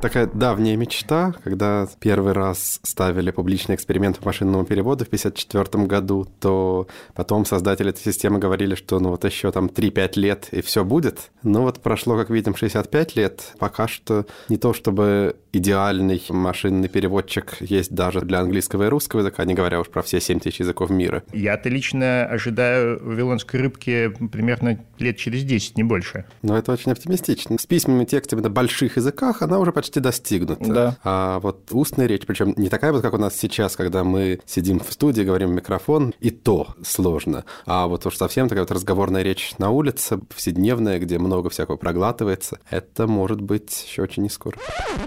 такая 0.00 0.26
давняя 0.26 0.76
мечта, 0.76 1.34
когда 1.44 1.88
первый 2.00 2.32
раз 2.32 2.80
ставили 2.82 3.30
публичный 3.30 3.74
эксперимент 3.74 4.18
по 4.18 4.26
машинному 4.26 4.64
переводу 4.64 5.04
в 5.04 5.08
1954 5.08 5.86
году, 5.86 6.26
то 6.40 6.86
потом 7.14 7.44
создатели 7.44 7.90
этой 7.90 8.02
системы 8.02 8.38
говорили, 8.38 8.74
что 8.74 9.00
ну 9.00 9.10
вот 9.10 9.24
еще 9.24 9.50
там 9.52 9.66
3-5 9.66 10.18
лет 10.18 10.48
и 10.52 10.62
все 10.62 10.84
будет. 10.84 11.30
Но 11.42 11.62
вот 11.62 11.80
прошло, 11.80 12.16
как 12.16 12.30
видим, 12.30 12.54
65 12.54 13.16
лет. 13.16 13.54
Пока 13.58 13.88
что 13.88 14.26
не 14.48 14.56
то 14.56 14.72
чтобы 14.72 15.36
идеальный 15.52 16.22
машинный 16.28 16.88
переводчик 16.88 17.56
есть 17.60 17.94
даже 17.94 18.20
для 18.20 18.40
английского 18.40 18.84
и 18.84 18.88
русского 18.88 19.20
языка, 19.20 19.44
не 19.44 19.54
говоря 19.54 19.80
уж 19.80 19.88
про 19.88 20.02
все 20.02 20.20
7 20.20 20.40
тысяч 20.40 20.60
языков 20.60 20.90
мира. 20.90 21.22
Я-то 21.32 21.68
лично 21.68 22.26
ожидаю 22.26 23.02
вавилонской 23.02 23.60
рыбки 23.60 24.12
примерно 24.30 24.78
лет 24.98 25.16
через 25.16 25.44
10, 25.44 25.76
не 25.76 25.84
больше. 25.84 26.24
Но 26.42 26.56
это 26.56 26.72
очень 26.72 26.92
оптимистично. 26.92 27.56
С 27.58 27.66
письменными 27.66 28.04
текстами 28.04 28.40
на 28.40 28.50
больших 28.50 28.96
языках 28.96 29.42
она 29.42 29.58
уже 29.58 29.72
почти 29.72 29.87
достигнута. 29.94 30.64
Да. 30.64 30.96
А 31.04 31.40
вот 31.40 31.68
устная 31.72 32.06
речь, 32.06 32.26
причем 32.26 32.54
не 32.56 32.68
такая 32.68 32.92
вот, 32.92 33.02
как 33.02 33.14
у 33.14 33.18
нас 33.18 33.36
сейчас, 33.36 33.76
когда 33.76 34.04
мы 34.04 34.40
сидим 34.46 34.80
в 34.80 34.92
студии, 34.92 35.22
говорим 35.22 35.50
в 35.50 35.54
микрофон, 35.54 36.14
и 36.20 36.30
то 36.30 36.68
сложно. 36.84 37.44
А 37.66 37.86
вот 37.86 38.06
уж 38.06 38.16
совсем 38.16 38.48
такая 38.48 38.64
вот 38.64 38.72
разговорная 38.72 39.22
речь 39.22 39.54
на 39.58 39.70
улице, 39.70 40.18
повседневная, 40.18 40.98
где 40.98 41.18
много 41.18 41.50
всякого 41.50 41.76
проглатывается, 41.76 42.58
это 42.70 43.06
может 43.06 43.40
быть 43.40 43.84
еще 43.88 44.02
очень 44.02 44.22
не 44.22 44.30
скоро. 44.30 44.56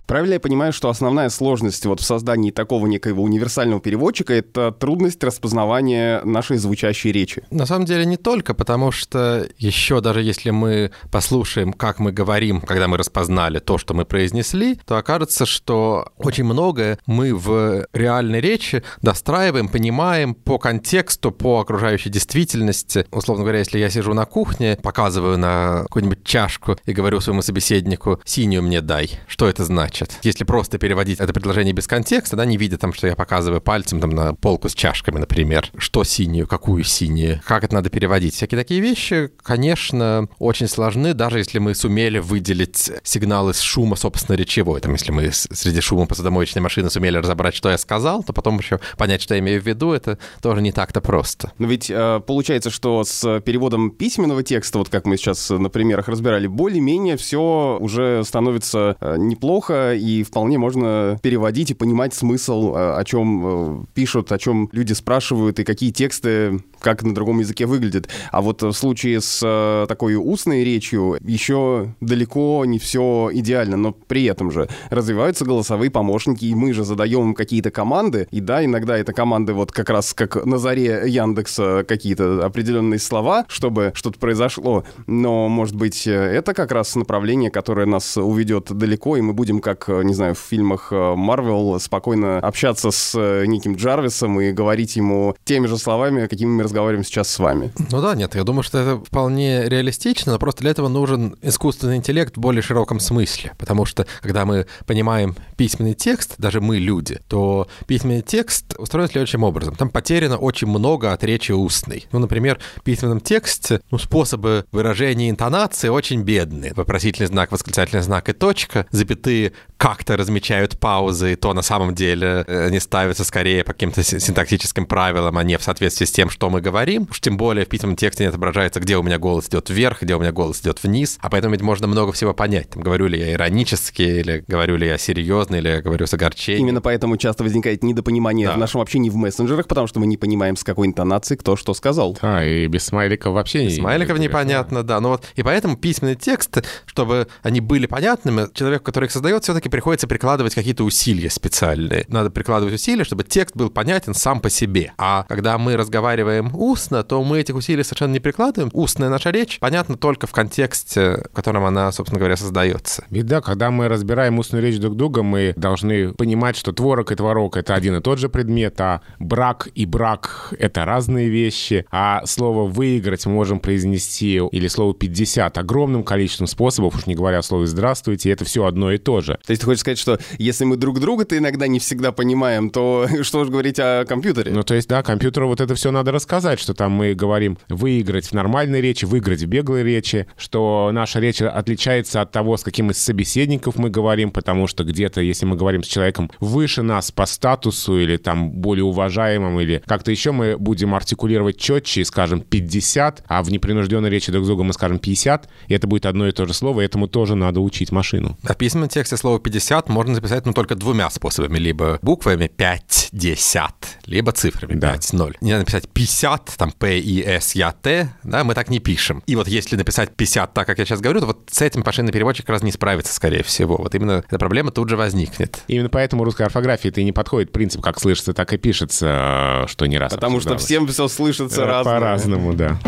Правильно 0.07 0.33
я 0.33 0.39
понимаю, 0.39 0.73
что 0.73 0.89
основная 0.89 1.29
сложность 1.29 1.85
вот 1.85 1.99
в 1.99 2.03
создании 2.03 2.51
такого 2.51 2.87
некоего 2.87 3.23
универсального 3.23 3.81
переводчика— 3.81 4.33
это 4.35 4.71
трудность 4.71 5.23
распознавания 5.23 6.21
нашей 6.23 6.57
звучащей 6.57 7.11
речи? 7.11 7.43
На 7.51 7.65
самом 7.65 7.85
деле 7.85 8.05
не 8.05 8.17
только, 8.17 8.53
потому 8.53 8.91
что 8.91 9.47
еще 9.57 10.01
даже 10.01 10.21
если 10.21 10.49
мы 10.49 10.91
послушаем, 11.11 11.73
как 11.73 11.99
мы 11.99 12.11
говорим, 12.11 12.61
когда 12.61 12.87
мы 12.87 12.97
распознали 12.97 13.59
то, 13.59 13.77
что 13.77 13.93
мы 13.93 14.05
произнесли, 14.05 14.70
то 14.85 14.97
окажется, 14.97 15.45
что 15.45 16.07
очень 16.17 16.43
многое 16.43 16.99
мы 17.05 17.35
в 17.35 17.87
реальной 17.93 18.41
речи 18.41 18.83
достраиваем, 19.01 19.67
понимаем 19.67 20.33
по 20.33 20.57
контексту, 20.57 21.31
по 21.31 21.59
окружающей 21.59 22.09
действительности. 22.09 23.05
Условно 23.11 23.43
говоря, 23.43 23.59
если 23.59 23.79
я 23.79 23.89
сижу 23.89 24.13
на 24.13 24.25
кухне, 24.25 24.77
показываю 24.81 25.37
на 25.37 25.83
какую-нибудь 25.83 26.23
чашку 26.23 26.77
и 26.85 26.93
говорю 26.93 27.19
своему 27.19 27.41
собеседнику 27.41 28.19
«синюю 28.25 28.63
мне 28.63 28.81
дай», 28.81 29.19
что 29.27 29.47
это 29.47 29.65
значит? 29.65 30.17
Если 30.23 30.43
просто 30.43 30.77
переводить 30.77 31.19
это 31.19 31.33
предложение 31.33 31.73
без 31.73 31.87
контекста, 31.87 32.35
да, 32.35 32.45
не 32.45 32.57
видя 32.57 32.77
там, 32.77 32.93
что 32.93 33.07
я 33.07 33.15
показываю 33.15 33.61
пальцем 33.61 33.99
там 33.99 34.11
на 34.11 34.33
полку 34.33 34.69
с 34.69 34.73
чашками, 34.73 35.19
например, 35.19 35.69
что 35.77 36.03
синюю, 36.03 36.47
какую 36.47 36.83
синюю, 36.83 37.41
как 37.45 37.63
это 37.63 37.73
надо 37.75 37.89
переводить. 37.89 38.35
Всякие 38.35 38.59
такие 38.59 38.81
вещи, 38.81 39.31
конечно, 39.41 40.27
очень 40.39 40.67
сложны, 40.67 41.13
даже 41.13 41.39
если 41.39 41.59
мы 41.59 41.75
сумели 41.75 42.19
выделить 42.19 42.91
сигналы 43.03 43.53
с 43.53 43.59
шума, 43.59 43.95
собственно, 43.95 44.35
речевой. 44.61 44.81
Там, 44.81 44.93
если 44.93 45.11
мы 45.11 45.31
среди 45.31 45.81
шума 45.81 46.05
посудомоечной 46.05 46.61
машины 46.61 46.89
сумели 46.89 47.17
разобрать, 47.17 47.55
что 47.55 47.69
я 47.69 47.77
сказал, 47.77 48.23
то 48.23 48.33
потом 48.33 48.59
еще 48.59 48.79
понять, 48.97 49.21
что 49.21 49.33
я 49.33 49.39
имею 49.39 49.61
в 49.61 49.65
виду, 49.65 49.91
это 49.91 50.17
тоже 50.41 50.61
не 50.61 50.71
так-то 50.71 51.01
просто. 51.01 51.51
Но 51.57 51.67
ведь 51.67 51.89
э, 51.89 52.21
получается, 52.25 52.69
что 52.69 53.03
с 53.03 53.41
переводом 53.41 53.91
письменного 53.91 54.43
текста, 54.43 54.77
вот 54.77 54.89
как 54.89 55.05
мы 55.05 55.17
сейчас 55.17 55.49
на 55.49 55.69
примерах 55.69 56.07
разбирали, 56.07 56.47
более-менее 56.47 57.17
все 57.17 57.77
уже 57.79 58.23
становится 58.23 58.95
э, 58.99 59.15
неплохо, 59.17 59.93
и 59.93 60.23
вполне 60.23 60.57
можно 60.57 61.17
переводить 61.21 61.71
и 61.71 61.73
понимать 61.73 62.13
смысл, 62.13 62.75
э, 62.75 62.99
о 62.99 63.03
чем 63.03 63.87
пишут, 63.93 64.31
о 64.31 64.37
чем 64.37 64.69
люди 64.71 64.93
спрашивают, 64.93 65.59
и 65.59 65.63
какие 65.63 65.91
тексты 65.91 66.61
как 66.79 67.03
на 67.03 67.13
другом 67.13 67.39
языке 67.39 67.65
выглядят. 67.65 68.09
А 68.31 68.41
вот 68.41 68.61
в 68.61 68.73
случае 68.73 69.21
с 69.21 69.85
такой 69.87 70.15
устной 70.15 70.63
речью 70.63 71.17
еще 71.21 71.93
далеко 72.01 72.65
не 72.65 72.79
все 72.79 73.29
идеально, 73.33 73.77
но 73.77 73.91
при 73.91 74.25
этом 74.25 74.50
же 74.51 74.67
развиваются 74.89 75.45
голосовые 75.45 75.89
помощники, 75.89 76.45
и 76.45 76.55
мы 76.55 76.73
же 76.73 76.83
задаем 76.83 77.33
какие-то 77.33 77.71
команды, 77.71 78.27
и 78.31 78.41
да, 78.41 78.63
иногда 78.63 78.97
это 78.97 79.13
команды 79.13 79.53
вот 79.53 79.71
как 79.71 79.89
раз 79.89 80.13
как 80.13 80.45
на 80.45 80.57
заре 80.57 81.03
Яндекса 81.07 81.83
какие-то 81.87 82.45
определенные 82.45 82.99
слова, 82.99 83.45
чтобы 83.47 83.91
что-то 83.95 84.19
произошло, 84.19 84.83
но, 85.07 85.47
может 85.47 85.75
быть, 85.75 86.07
это 86.07 86.53
как 86.53 86.71
раз 86.71 86.95
направление, 86.95 87.51
которое 87.51 87.85
нас 87.85 88.17
уведет 88.17 88.71
далеко, 88.71 89.17
и 89.17 89.21
мы 89.21 89.33
будем, 89.33 89.59
как, 89.59 89.87
не 89.87 90.13
знаю, 90.13 90.35
в 90.35 90.39
фильмах 90.39 90.91
Марвел, 90.91 91.79
спокойно 91.79 92.39
общаться 92.39 92.91
с 92.91 93.45
неким 93.45 93.75
Джарвисом 93.75 94.39
и 94.41 94.51
говорить 94.51 94.95
ему 94.95 95.35
теми 95.43 95.67
же 95.67 95.77
словами, 95.77 96.27
какими 96.27 96.49
мы 96.49 96.63
разговариваем 96.63 97.03
сейчас 97.03 97.29
с 97.29 97.39
вами. 97.39 97.71
Ну 97.91 98.01
да, 98.01 98.15
нет, 98.15 98.35
я 98.35 98.43
думаю, 98.43 98.63
что 98.63 98.77
это 98.79 99.03
вполне 99.03 99.67
реалистично, 99.67 100.33
но 100.33 100.39
просто 100.39 100.61
для 100.61 100.71
этого 100.71 100.87
нужен 100.87 101.35
искусственный 101.41 101.97
интеллект 101.97 102.37
в 102.37 102.39
более 102.39 102.61
широком 102.61 102.99
смысле, 102.99 103.51
потому 103.57 103.85
что 103.85 104.05
когда 104.21 104.40
мы 104.45 104.65
понимаем 104.85 105.35
письменный 105.57 105.93
текст, 105.93 106.35
даже 106.37 106.61
мы 106.61 106.77
люди, 106.77 107.19
то 107.27 107.67
письменный 107.87 108.21
текст 108.21 108.73
устроен 108.77 109.07
следующим 109.07 109.43
образом. 109.43 109.75
Там 109.75 109.89
потеряно 109.89 110.37
очень 110.37 110.67
много 110.67 111.13
от 111.13 111.23
речи 111.23 111.51
устной. 111.51 112.07
Ну, 112.11 112.19
например, 112.19 112.59
в 112.75 112.83
письменном 112.83 113.19
тексте 113.19 113.81
ну, 113.91 113.97
способы 113.97 114.65
выражения 114.71 115.29
интонации 115.29 115.89
очень 115.89 116.21
бедные. 116.23 116.73
Вопросительный 116.73 117.27
знак, 117.27 117.51
восклицательный 117.51 118.03
знак 118.03 118.29
и 118.29 118.33
точка, 118.33 118.85
запятые 118.91 119.53
как-то 119.77 120.15
размечают 120.15 120.79
паузы, 120.79 121.33
и 121.33 121.35
то 121.35 121.53
на 121.53 121.63
самом 121.63 121.95
деле 121.95 122.43
э, 122.47 122.67
они 122.67 122.79
ставятся 122.79 123.23
скорее 123.23 123.63
по 123.63 123.73
каким-то 123.73 124.03
синтаксическим 124.03 124.85
правилам, 124.85 125.37
а 125.37 125.43
не 125.43 125.57
в 125.57 125.63
соответствии 125.63 126.05
с 126.05 126.11
тем, 126.11 126.29
что 126.29 126.49
мы 126.49 126.61
говорим. 126.61 127.07
Уж 127.09 127.19
тем 127.19 127.35
более 127.37 127.65
в 127.65 127.69
письменном 127.69 127.95
тексте 127.95 128.23
не 128.23 128.29
отображается, 128.29 128.79
где 128.79 128.97
у 128.97 129.03
меня 129.03 129.17
голос 129.17 129.49
идет 129.49 129.69
вверх, 129.69 130.03
где 130.03 130.15
у 130.15 130.19
меня 130.19 130.31
голос 130.31 130.61
идет 130.61 130.83
вниз, 130.83 131.17
а 131.21 131.29
поэтому 131.29 131.53
ведь 131.53 131.63
можно 131.63 131.87
много 131.87 132.11
всего 132.11 132.33
понять. 132.33 132.69
Там, 132.69 132.83
говорю 132.83 133.07
ли 133.07 133.19
я 133.19 133.33
иронически, 133.33 134.01
или 134.03 134.30
говорю 134.39 134.77
ли 134.77 134.87
я 134.87 134.97
серьезно, 134.97 135.55
или 135.55 135.69
я 135.69 135.81
говорю 135.81 136.07
с 136.07 136.13
огорчением. 136.13 136.67
Именно 136.67 136.81
поэтому 136.81 137.17
часто 137.17 137.43
возникает 137.43 137.83
недопонимание 137.83 138.47
да. 138.47 138.53
в 138.53 138.57
нашем 138.57 138.81
общении 138.81 139.09
в 139.09 139.15
мессенджерах, 139.15 139.67
потому 139.67 139.87
что 139.87 139.99
мы 139.99 140.07
не 140.07 140.17
понимаем, 140.17 140.55
с 140.55 140.63
какой 140.63 140.87
интонацией 140.87 141.37
кто 141.37 141.55
что 141.55 141.73
сказал. 141.73 142.17
А, 142.21 142.43
и 142.43 142.67
без 142.67 142.85
смайликов 142.85 143.33
вообще 143.33 143.65
без 143.65 143.73
не 143.73 143.79
смайликов 143.79 144.19
непонятно, 144.19 144.83
да. 144.83 144.99
Ну 144.99 145.09
вот, 145.09 145.25
и 145.35 145.43
поэтому 145.43 145.77
письменный 145.77 146.15
текст, 146.15 146.63
чтобы 146.85 147.27
они 147.41 147.61
были 147.61 147.85
понятными, 147.85 148.47
человек, 148.53 148.83
который 148.83 149.05
их 149.05 149.11
создает, 149.11 149.43
все-таки 149.43 149.69
приходится 149.69 150.07
прикладывать 150.07 150.55
какие-то 150.55 150.83
усилия 150.83 151.29
специальные. 151.29 152.05
Надо 152.07 152.29
прикладывать 152.29 152.73
усилия, 152.75 153.03
чтобы 153.03 153.23
текст 153.23 153.55
был 153.55 153.69
понятен 153.69 154.13
сам 154.13 154.39
по 154.39 154.49
себе. 154.49 154.93
А 154.97 155.25
когда 155.27 155.57
мы 155.57 155.77
разговариваем 155.77 156.51
устно, 156.55 157.03
то 157.03 157.23
мы 157.23 157.39
этих 157.39 157.55
усилий 157.55 157.83
совершенно 157.83 158.13
не 158.13 158.19
прикладываем. 158.19 158.69
Устная 158.73 159.09
наша 159.09 159.31
речь 159.31 159.59
понятна 159.59 159.97
только 159.97 160.27
в 160.27 160.31
контексте, 160.31 161.23
в 161.31 161.35
котором 161.35 161.65
она, 161.65 161.91
собственно 161.91 162.19
говоря, 162.19 162.37
создается. 162.37 163.05
Ведь 163.09 163.25
да, 163.25 163.41
когда 163.41 163.71
мы 163.71 163.87
разбираем 163.87 164.20
разбираем 164.21 164.39
устную 164.39 164.63
речь 164.63 164.79
друг 164.79 164.95
друга, 164.95 165.23
мы 165.23 165.53
должны 165.55 166.13
понимать, 166.13 166.55
что 166.55 166.71
творог 166.71 167.11
и 167.11 167.15
творог— 167.15 167.57
это 167.57 167.73
один 167.73 167.95
и 167.95 168.01
тот 168.01 168.19
же 168.19 168.29
предмет, 168.29 168.79
а 168.79 169.01
брак 169.19 169.67
и 169.73 169.85
брак— 169.85 170.53
это 170.59 170.85
разные 170.85 171.29
вещи, 171.29 171.85
а 171.91 172.23
слово 172.25 172.69
«выиграть» 172.69 173.25
мы 173.25 173.33
можем 173.33 173.59
произнести, 173.59 174.35
или 174.35 174.67
слово 174.67 174.93
«50» 174.93 175.57
огромным 175.57 176.03
количеством 176.03 176.47
способов, 176.47 176.95
уж 176.95 177.07
не 177.07 177.15
говоря 177.15 177.39
о 177.39 177.41
слове 177.41 177.65
«здравствуйте», 177.65 178.29
это 178.31 178.45
все 178.45 178.65
одно 178.65 178.91
и 178.91 178.97
то 178.97 179.21
же. 179.21 179.39
То 179.45 179.51
есть 179.51 179.61
ты 179.61 179.65
хочешь 179.65 179.81
сказать, 179.81 179.97
что 179.97 180.19
если 180.37 180.65
мы 180.65 180.77
друг 180.77 180.99
друга-то 180.99 181.37
иногда 181.37 181.67
не 181.67 181.79
всегда 181.79 182.11
понимаем, 182.11 182.69
то 182.69 183.07
что 183.23 183.43
же 183.43 183.51
говорить 183.51 183.79
о 183.79 184.05
компьютере? 184.05 184.51
Ну, 184.51 184.63
то 184.63 184.75
есть, 184.75 184.87
да, 184.87 185.01
компьютеру 185.01 185.47
вот 185.47 185.61
это 185.61 185.73
все 185.73 185.91
надо 185.91 186.11
рассказать, 186.11 186.59
что 186.59 186.73
там 186.73 186.91
мы 186.91 187.15
говорим 187.15 187.57
выиграть 187.69 188.27
в 188.27 188.33
нормальной 188.33 188.81
речи, 188.81 189.05
выиграть 189.05 189.41
в 189.41 189.47
беглой 189.47 189.83
речи, 189.83 190.27
что 190.37 190.91
наша 190.93 191.19
речь 191.19 191.41
отличается 191.41 192.21
от 192.21 192.31
того, 192.31 192.57
с 192.57 192.63
каким 192.63 192.91
из 192.91 192.97
собеседников 192.97 193.77
мы 193.77 193.89
говорим, 193.89 194.10
потому 194.31 194.67
что 194.67 194.83
где-то, 194.83 195.21
если 195.21 195.45
мы 195.45 195.55
говорим 195.55 195.83
с 195.83 195.87
человеком 195.87 196.29
выше 196.39 196.81
нас 196.81 197.11
по 197.11 197.25
статусу 197.25 197.99
или 197.99 198.17
там 198.17 198.51
более 198.51 198.83
уважаемым, 198.83 199.59
или 199.59 199.81
как-то 199.85 200.11
еще 200.11 200.31
мы 200.31 200.57
будем 200.57 200.93
артикулировать 200.93 201.57
четче 201.57 202.01
и 202.01 202.03
скажем 202.03 202.41
50, 202.41 203.23
а 203.27 203.43
в 203.43 203.51
непринужденной 203.51 204.09
речи 204.09 204.31
друг 204.31 204.43
с 204.43 204.47
другом 204.47 204.67
мы 204.67 204.73
скажем 204.73 204.99
50, 204.99 205.49
и 205.67 205.73
это 205.73 205.87
будет 205.87 206.05
одно 206.05 206.27
и 206.27 206.31
то 206.31 206.45
же 206.45 206.53
слово, 206.53 206.81
и 206.81 206.85
этому 206.85 207.07
тоже 207.07 207.35
надо 207.35 207.59
учить 207.61 207.91
машину. 207.91 208.37
В 208.43 208.55
письменном 208.55 208.89
тексте 208.89 209.17
слово 209.17 209.39
50 209.39 209.89
можно 209.89 210.15
записать 210.15 210.45
ну, 210.45 210.53
только 210.53 210.75
двумя 210.75 211.09
способами. 211.09 211.57
Либо 211.57 211.99
буквами 212.01 212.51
50, 212.55 213.99
либо 214.05 214.31
цифрами 214.31 214.73
Да. 214.73 214.93
5, 214.93 215.13
0. 215.13 215.37
Не 215.41 215.51
надо 215.51 215.61
написать 215.61 215.89
50, 215.89 216.53
там 216.57 216.71
P-I-S-Я-T, 216.71 218.09
да, 218.23 218.43
мы 218.43 218.53
так 218.53 218.69
не 218.69 218.79
пишем. 218.79 219.23
И 219.27 219.35
вот 219.35 219.47
если 219.47 219.75
написать 219.75 220.15
50 220.15 220.53
так, 220.53 220.67
как 220.67 220.79
я 220.79 220.85
сейчас 220.85 221.01
говорю, 221.01 221.21
то 221.21 221.27
вот 221.27 221.49
с 221.51 221.61
этим 221.61 221.83
машинный 221.85 222.11
переводчик 222.11 222.45
как 222.45 222.55
раз 222.55 222.63
не 222.63 222.71
справится, 222.71 223.13
скорее 223.13 223.43
всего. 223.43 223.77
Вот 223.77 223.90
именно 223.95 224.23
эта 224.27 224.37
проблема 224.37 224.71
тут 224.71 224.89
же 224.89 224.97
возникнет. 224.97 225.63
Именно 225.67 225.89
поэтому 225.89 226.23
русской 226.23 226.43
орфографии 226.43 226.89
это 226.89 227.01
и 227.01 227.03
не 227.03 227.11
подходит 227.11 227.51
принцип, 227.51 227.81
как 227.81 227.99
слышится, 227.99 228.33
так 228.33 228.53
и 228.53 228.57
пишется, 228.57 229.65
что 229.67 229.85
не 229.85 229.97
раз 229.97 230.13
Потому 230.13 230.39
что 230.39 230.57
всем 230.57 230.87
все 230.87 231.07
слышится 231.07 231.61
Э, 231.61 231.65
разное. 231.65 231.93
По-разному, 231.99 232.53
да. 232.53 232.79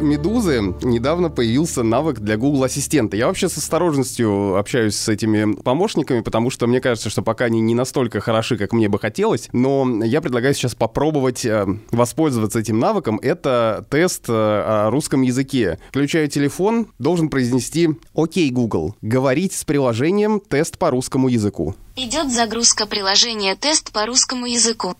У 0.00 0.04
Медузы 0.04 0.74
недавно 0.82 1.30
появился 1.30 1.82
навык 1.82 2.18
для 2.18 2.36
Google 2.36 2.64
Ассистента. 2.64 3.16
Я 3.16 3.26
вообще 3.26 3.48
с 3.48 3.56
осторожностью 3.56 4.56
общаюсь 4.56 4.96
с 4.96 5.08
этими 5.08 5.54
помощниками, 5.54 6.20
потому 6.20 6.50
что 6.50 6.66
мне 6.66 6.80
кажется, 6.80 7.10
что 7.10 7.22
пока 7.22 7.46
они 7.46 7.60
не 7.60 7.74
настолько 7.74 8.20
хороши, 8.20 8.56
как 8.56 8.72
мне 8.72 8.88
бы 8.88 8.98
хотелось. 8.98 9.48
Но 9.52 10.04
я 10.04 10.20
предлагаю 10.20 10.54
сейчас 10.54 10.74
попробовать 10.74 11.44
э, 11.44 11.66
воспользоваться 11.90 12.58
этим 12.58 12.78
навыком. 12.78 13.18
Это 13.22 13.86
тест 13.88 14.24
э, 14.28 14.32
о 14.32 14.90
русском 14.90 15.22
языке. 15.22 15.78
Включаю 15.90 16.28
телефон, 16.28 16.88
должен 16.98 17.28
произнести 17.28 17.90
«Окей, 18.14 18.50
Google, 18.50 18.96
говорить 19.00 19.52
с 19.52 19.64
приложением 19.64 20.40
тест 20.40 20.78
по 20.78 20.90
русскому 20.90 21.28
языку». 21.28 21.74
Идет 21.96 22.32
загрузка 22.32 22.86
приложения 22.86 23.54
тест 23.54 23.92
по 23.92 24.04
русскому 24.06 24.46
языку. 24.46 24.94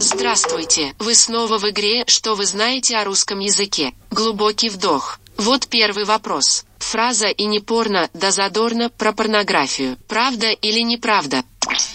Здравствуйте, 0.00 0.94
вы 1.00 1.14
снова 1.16 1.58
в 1.58 1.68
игре 1.68 2.04
«Что 2.06 2.36
вы 2.36 2.46
знаете 2.46 2.96
о 2.98 3.04
русском 3.04 3.40
языке?» 3.40 3.94
Глубокий 4.12 4.68
вдох. 4.68 5.18
Вот 5.36 5.66
первый 5.66 6.04
вопрос. 6.04 6.64
Фраза 6.78 7.26
«и 7.26 7.46
не 7.46 7.58
порно, 7.58 8.08
да 8.14 8.30
задорно» 8.30 8.90
про 8.90 9.12
порнографию. 9.12 9.96
Правда 10.06 10.50
или 10.52 10.80
неправда? 10.80 11.42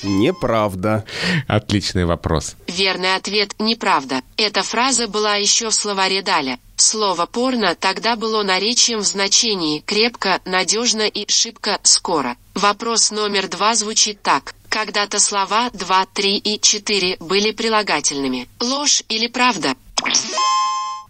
Неправда. 0.04 1.06
Отличный 1.48 2.04
вопрос. 2.04 2.56
Верный 2.68 3.16
ответ– 3.16 3.56
неправда. 3.60 4.22
Эта 4.36 4.63
фраза 4.63 5.08
была 5.08 5.36
еще 5.36 5.70
в 5.70 5.74
словаре 5.74 6.22
Даля. 6.22 6.60
Слово 6.76 7.26
«порно» 7.26 7.74
тогда 7.74 8.18
было 8.18 8.44
наречием 8.44 9.00
в 9.00 9.06
значении 9.06 9.80
«крепко», 9.80 10.42
«надежно» 10.44 11.04
и 11.04 11.30
«шибко», 11.32 11.80
«скоро». 11.84 12.36
Вопрос 12.54 13.12
номер 13.12 13.48
два 13.48 13.76
звучит 13.76 14.22
так. 14.22 14.54
Когда-то 14.74 15.20
слова 15.20 15.70
2, 15.72 16.06
3 16.16 16.38
и 16.38 16.60
4 16.60 17.18
были 17.20 17.52
прилагательными. 17.52 18.50
Ложь 18.60 19.04
или 19.08 19.28
правда? 19.28 19.76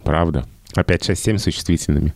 Правда. 0.04 0.46
Опять 0.76 1.08
6-7 1.10 1.38
существительными. 1.38 2.14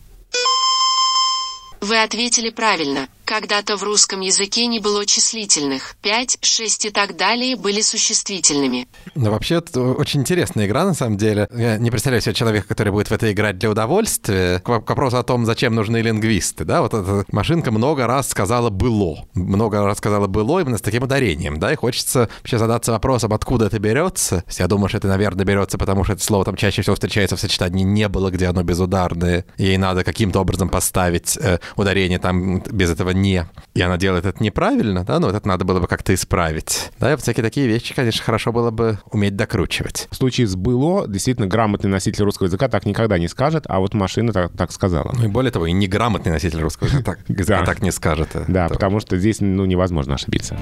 Вы 1.80 2.02
ответили 2.02 2.50
правильно. 2.50 3.08
Когда-то 3.28 3.76
в 3.76 3.82
русском 3.82 4.22
языке 4.22 4.66
не 4.68 4.78
было 4.78 5.04
числительных. 5.04 5.96
5, 6.00 6.38
6 6.40 6.86
и 6.86 6.90
так 6.90 7.14
далее 7.14 7.56
были 7.56 7.82
существительными. 7.82 8.88
Ну, 9.14 9.30
вообще, 9.30 9.56
это 9.56 9.82
очень 9.82 10.20
интересная 10.20 10.64
игра, 10.64 10.86
на 10.86 10.94
самом 10.94 11.18
деле. 11.18 11.46
Я 11.54 11.76
не 11.76 11.90
представляю 11.90 12.22
себе 12.22 12.32
человека, 12.32 12.68
который 12.68 12.90
будет 12.90 13.10
в 13.10 13.12
это 13.12 13.30
играть 13.30 13.58
для 13.58 13.68
удовольствия. 13.68 14.60
К, 14.60 14.68
воп- 14.70 14.84
к 14.84 14.88
вопросу 14.88 15.18
о 15.18 15.22
том, 15.24 15.44
зачем 15.44 15.74
нужны 15.74 15.98
лингвисты, 15.98 16.64
да, 16.64 16.80
вот 16.80 16.94
эта 16.94 17.26
машинка 17.30 17.70
много 17.70 18.06
раз 18.06 18.30
сказала 18.30 18.70
«было». 18.70 19.26
Много 19.34 19.84
раз 19.84 19.98
сказала 19.98 20.26
«было» 20.26 20.60
именно 20.60 20.78
с 20.78 20.80
таким 20.80 21.02
ударением, 21.02 21.58
да, 21.58 21.70
и 21.70 21.76
хочется 21.76 22.30
вообще 22.38 22.56
задаться 22.56 22.92
вопросом, 22.92 23.34
откуда 23.34 23.66
это 23.66 23.78
берется. 23.78 24.42
Я 24.58 24.68
думаю, 24.68 24.88
что 24.88 24.96
это, 24.96 25.08
наверное, 25.08 25.44
берется, 25.44 25.76
потому 25.76 26.02
что 26.02 26.14
это 26.14 26.24
слово 26.24 26.46
там 26.46 26.56
чаще 26.56 26.80
всего 26.80 26.94
встречается 26.94 27.36
в 27.36 27.40
сочетании 27.40 27.84
«не 27.84 28.08
было», 28.08 28.30
где 28.30 28.46
оно 28.46 28.62
безударное, 28.62 29.44
ей 29.58 29.76
надо 29.76 30.02
каким-то 30.02 30.40
образом 30.40 30.70
поставить 30.70 31.36
э, 31.36 31.58
ударение 31.76 32.18
там 32.18 32.60
без 32.60 32.88
этого 32.90 33.17
«не». 33.20 33.46
И 33.74 33.80
она 33.82 33.96
делает 33.96 34.24
это 34.26 34.42
неправильно, 34.42 35.04
да, 35.04 35.18
ну 35.20 35.26
вот 35.26 35.36
это 35.36 35.46
надо 35.46 35.64
было 35.64 35.80
бы 35.80 35.86
как-то 35.86 36.12
исправить. 36.14 36.90
Да, 36.98 37.08
и 37.08 37.14
вот 37.14 37.22
всякие 37.22 37.44
такие 37.44 37.66
вещи, 37.66 37.94
конечно, 37.94 38.22
хорошо 38.24 38.52
было 38.52 38.70
бы 38.70 38.98
уметь 39.10 39.36
докручивать. 39.36 40.08
В 40.10 40.16
случае 40.16 40.46
с 40.46 40.56
«было» 40.56 41.06
действительно 41.06 41.46
грамотный 41.46 41.90
носитель 41.90 42.24
русского 42.24 42.46
языка 42.46 42.68
так 42.68 42.86
никогда 42.86 43.18
не 43.18 43.28
скажет, 43.28 43.64
а 43.68 43.78
вот 43.80 43.94
машина 43.94 44.32
так, 44.32 44.52
так 44.56 44.72
сказала. 44.72 45.12
Ну 45.16 45.24
и 45.24 45.28
более 45.28 45.50
того, 45.52 45.66
и 45.66 45.72
неграмотный 45.72 46.32
носитель 46.32 46.60
русского 46.60 46.88
языка 46.88 47.16
так, 47.16 47.18
Да. 47.28 47.84
не 47.84 47.90
скажет. 47.92 48.28
Да, 48.48 48.68
То- 48.68 48.74
потому 48.74 49.00
что 49.00 49.16
здесь 49.18 49.40
ну, 49.40 49.64
невозможно 49.64 50.14
ошибиться. 50.14 50.56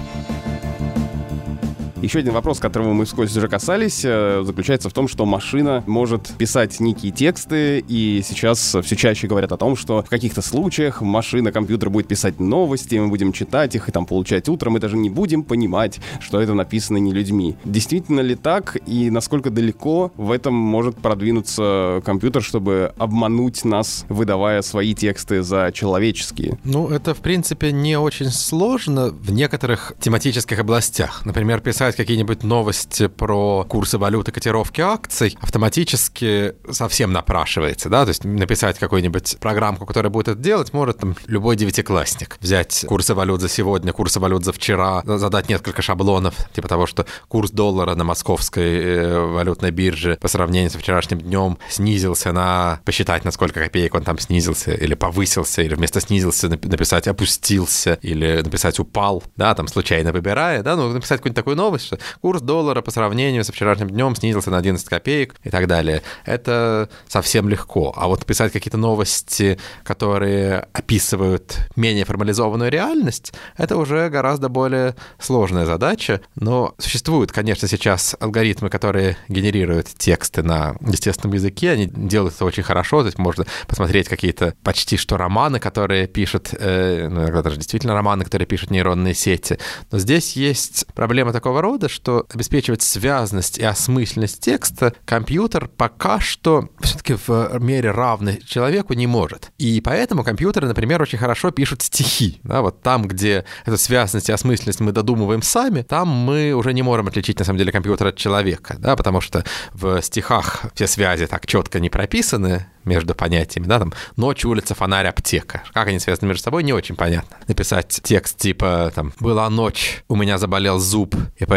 Еще 2.02 2.18
один 2.18 2.35
вопрос, 2.35 2.61
которого 2.61 2.92
мы 2.92 3.04
вскользь 3.04 3.37
уже 3.37 3.48
касались, 3.48 4.02
э, 4.04 4.42
заключается 4.44 4.90
в 4.90 4.92
том, 4.92 5.09
что 5.09 5.24
машина 5.24 5.82
может 5.87 6.28
писать 6.38 6.78
некие 6.80 7.11
тексты, 7.11 7.82
и 7.88 8.22
сейчас 8.24 8.76
все 8.82 8.96
чаще 8.96 9.26
говорят 9.26 9.52
о 9.52 9.56
том, 9.56 9.76
что 9.76 10.02
в 10.02 10.09
каких-то 10.09 10.42
случаях 10.42 11.00
машина, 11.00 11.52
компьютер 11.52 11.90
будет 11.90 12.06
писать 12.06 12.38
новости, 12.38 12.96
мы 12.96 13.09
будем 13.09 13.32
читать 13.32 13.74
их 13.74 13.88
и 13.88 13.92
там 13.92 14.06
получать 14.06 14.48
утром, 14.48 14.74
мы 14.74 14.80
даже 14.80 14.96
не 14.96 15.11
будем 15.11 15.42
понимать, 15.42 15.98
что 16.20 16.40
это 16.40 16.54
написано 16.54 16.98
не 16.98 17.12
людьми. 17.12 17.56
Действительно 17.64 18.20
ли 18.20 18.35
так, 18.35 18.76
и 18.87 19.11
насколько 19.11 19.50
далеко 19.50 20.12
в 20.16 20.30
этом 20.30 20.54
может 20.54 20.96
продвинуться 20.96 22.02
компьютер, 22.04 22.42
чтобы 22.42 22.92
обмануть 22.98 23.64
нас, 23.64 24.04
выдавая 24.09 24.62
свои 24.62 24.94
тексты 24.94 25.42
за 25.42 25.70
человеческие? 25.72 26.59
Ну, 26.64 26.88
это, 26.88 27.14
в 27.14 27.18
принципе, 27.18 27.72
не 27.72 27.98
очень 27.98 28.30
сложно 28.30 29.09
в 29.09 29.32
некоторых 29.32 29.94
тематических 30.00 30.59
областях. 30.59 31.24
Например, 31.24 31.61
писать 31.61 31.95
какие-нибудь 31.96 32.42
новости 32.42 33.09
про 33.09 33.64
курсы 33.64 33.98
валюты, 33.98 34.32
котировки 34.32 34.80
акций 34.80 35.37
автоматически 35.40 36.54
совсем 36.70 37.12
напрашивается, 37.12 37.88
да, 37.88 38.04
то 38.04 38.11
есть 38.11 38.24
написать 38.24 38.78
какую-нибудь 38.78 39.38
программку, 39.40 39.87
которая 39.87 40.11
будет 40.11 40.28
это 40.28 40.40
делать, 40.40 40.72
может 40.72 40.98
там 40.98 41.16
любой 41.26 41.56
девятиклассник. 41.56 42.37
Взять 42.40 42.85
курсы 42.88 43.14
валют 43.14 43.40
за 43.40 43.48
сегодня, 43.48 43.92
курсы 43.92 44.20
валют 44.20 44.44
за 44.44 44.52
вчера, 44.52 45.02
задать 45.04 45.48
несколько 45.48 45.82
шаблонов, 45.82 46.35
типа 46.54 46.68
того, 46.68 46.87
что 46.87 47.06
курс 47.28 47.50
доллара 47.50 47.94
на 47.94 48.04
московской 48.04 48.78
э, 48.78 49.18
валютной 49.18 49.70
бирже 49.70 50.18
по 50.20 50.28
сравнению 50.28 50.70
со 50.70 50.78
вчерашним 50.78 51.20
днем 51.20 51.59
снизился 51.68 52.32
на... 52.32 52.80
посчитать, 52.85 53.24
на 53.24 53.30
сколько 53.30 53.61
копеек 53.61 53.94
он 53.94 54.02
там 54.02 54.18
снизился, 54.18 54.72
или 54.72 54.94
повысился, 54.94 55.62
или 55.62 55.74
вместо 55.74 56.00
снизился 56.00 56.48
нап- 56.48 56.68
написать 56.68 57.09
опустился, 57.09 57.98
или 58.02 58.42
написать 58.42 58.78
упал, 58.78 59.22
да, 59.37 59.54
там 59.54 59.68
случайно 59.68 60.12
выбирая, 60.12 60.62
да, 60.62 60.76
ну, 60.76 60.90
написать 60.90 61.18
какую-нибудь 61.18 61.37
такую 61.37 61.56
новость, 61.56 61.75
что 61.82 61.98
курс 62.20 62.42
доллара 62.42 62.82
по 62.82 62.90
сравнению 62.90 63.44
со 63.44 63.52
вчерашним 63.52 63.90
днем 63.90 64.14
снизился 64.16 64.50
на 64.50 64.58
11 64.58 64.86
копеек 64.88 65.34
и 65.44 65.50
так 65.50 65.66
далее. 65.66 66.02
Это 66.24 66.88
совсем 67.08 67.48
легко. 67.48 67.92
А 67.96 68.08
вот 68.08 68.24
писать 68.26 68.52
какие-то 68.52 68.78
новости, 68.78 69.58
которые 69.82 70.66
описывают 70.72 71.58
менее 71.76 72.04
формализованную 72.04 72.70
реальность, 72.70 73.32
это 73.56 73.76
уже 73.76 74.08
гораздо 74.08 74.48
более 74.48 74.94
сложная 75.18 75.66
задача. 75.66 76.20
Но 76.34 76.74
существуют, 76.78 77.32
конечно, 77.32 77.68
сейчас 77.68 78.16
алгоритмы, 78.20 78.70
которые 78.70 79.16
генерируют 79.28 79.88
тексты 79.88 80.42
на 80.42 80.76
естественном 80.80 81.34
языке. 81.34 81.70
Они 81.70 81.86
делают 81.86 82.34
это 82.34 82.44
очень 82.44 82.62
хорошо. 82.62 83.00
То 83.00 83.06
есть 83.06 83.18
можно 83.18 83.46
посмотреть 83.66 84.08
какие-то 84.08 84.54
почти 84.62 84.96
что 84.96 85.16
романы, 85.16 85.60
которые 85.60 86.06
пишут, 86.06 86.50
э, 86.52 87.08
ну, 87.08 87.22
иногда 87.22 87.42
даже 87.42 87.56
действительно 87.56 87.94
романы, 87.94 88.24
которые 88.24 88.46
пишут 88.46 88.70
нейронные 88.70 89.14
сети. 89.14 89.58
Но 89.90 89.98
здесь 89.98 90.36
есть 90.36 90.86
проблема 90.94 91.32
такого 91.32 91.62
рода, 91.66 91.88
что 91.88 92.24
обеспечивать 92.33 92.83
связность 92.83 93.59
и 93.59 93.64
осмысленность 93.64 94.40
текста 94.40 94.94
компьютер 95.05 95.68
пока 95.76 96.20
что 96.20 96.68
все-таки 96.81 97.14
в 97.14 97.59
мере 97.59 97.90
равной 97.90 98.40
человеку 98.46 98.92
не 98.92 99.09
может. 99.09 99.50
И 99.59 99.81
поэтому 99.81 100.22
компьютеры, 100.22 100.68
например, 100.68 101.02
очень 101.02 101.18
хорошо 101.18 101.50
пишут 101.50 101.83
стихи. 101.83 102.40
Да, 102.44 102.62
вот 102.62 102.83
там, 102.83 103.09
где 103.09 103.44
эту 103.64 103.79
связность 103.79 104.29
и 104.29 104.33
осмысленность 104.33 104.79
мы 104.79 104.92
додумываем 104.92 105.42
сами, 105.42 105.83
там 105.83 106.09
мы 106.09 106.52
уже 106.52 106.72
не 106.72 106.83
можем 106.83 107.09
отличить, 107.09 107.40
на 107.40 107.44
самом 107.44 107.59
деле, 107.59 107.72
компьютер 107.72 108.07
от 108.07 108.16
человека, 108.16 108.76
да, 108.79 108.94
потому 108.94 109.20
что 109.20 109.44
в 109.72 110.00
стихах 110.02 110.66
все 110.74 110.87
связи 110.87 111.26
так 111.26 111.46
четко 111.46 111.81
не 111.81 111.90
прописаны, 111.90 112.66
между 112.87 113.14
понятиями, 113.14 113.66
да, 113.66 113.81
там 113.81 113.92
ночь, 114.16 114.44
улица, 114.44 114.74
фонарь, 114.74 115.07
аптека. 115.07 115.62
Как 115.74 115.88
они 115.88 115.98
связаны 115.98 116.29
между 116.29 116.44
собой, 116.44 116.62
не 116.62 116.72
очень 116.72 116.94
понятно. 116.94 117.37
Написать 117.48 118.00
текст 118.02 118.38
типа 118.38 118.92
там 118.94 119.12
«Была 119.20 119.50
ночь, 119.50 120.05
у 120.09 120.16
меня 120.16 120.38
заболел 120.38 120.79
зуб, 120.79 121.14
и 121.37 121.44
поэтому 121.44 121.55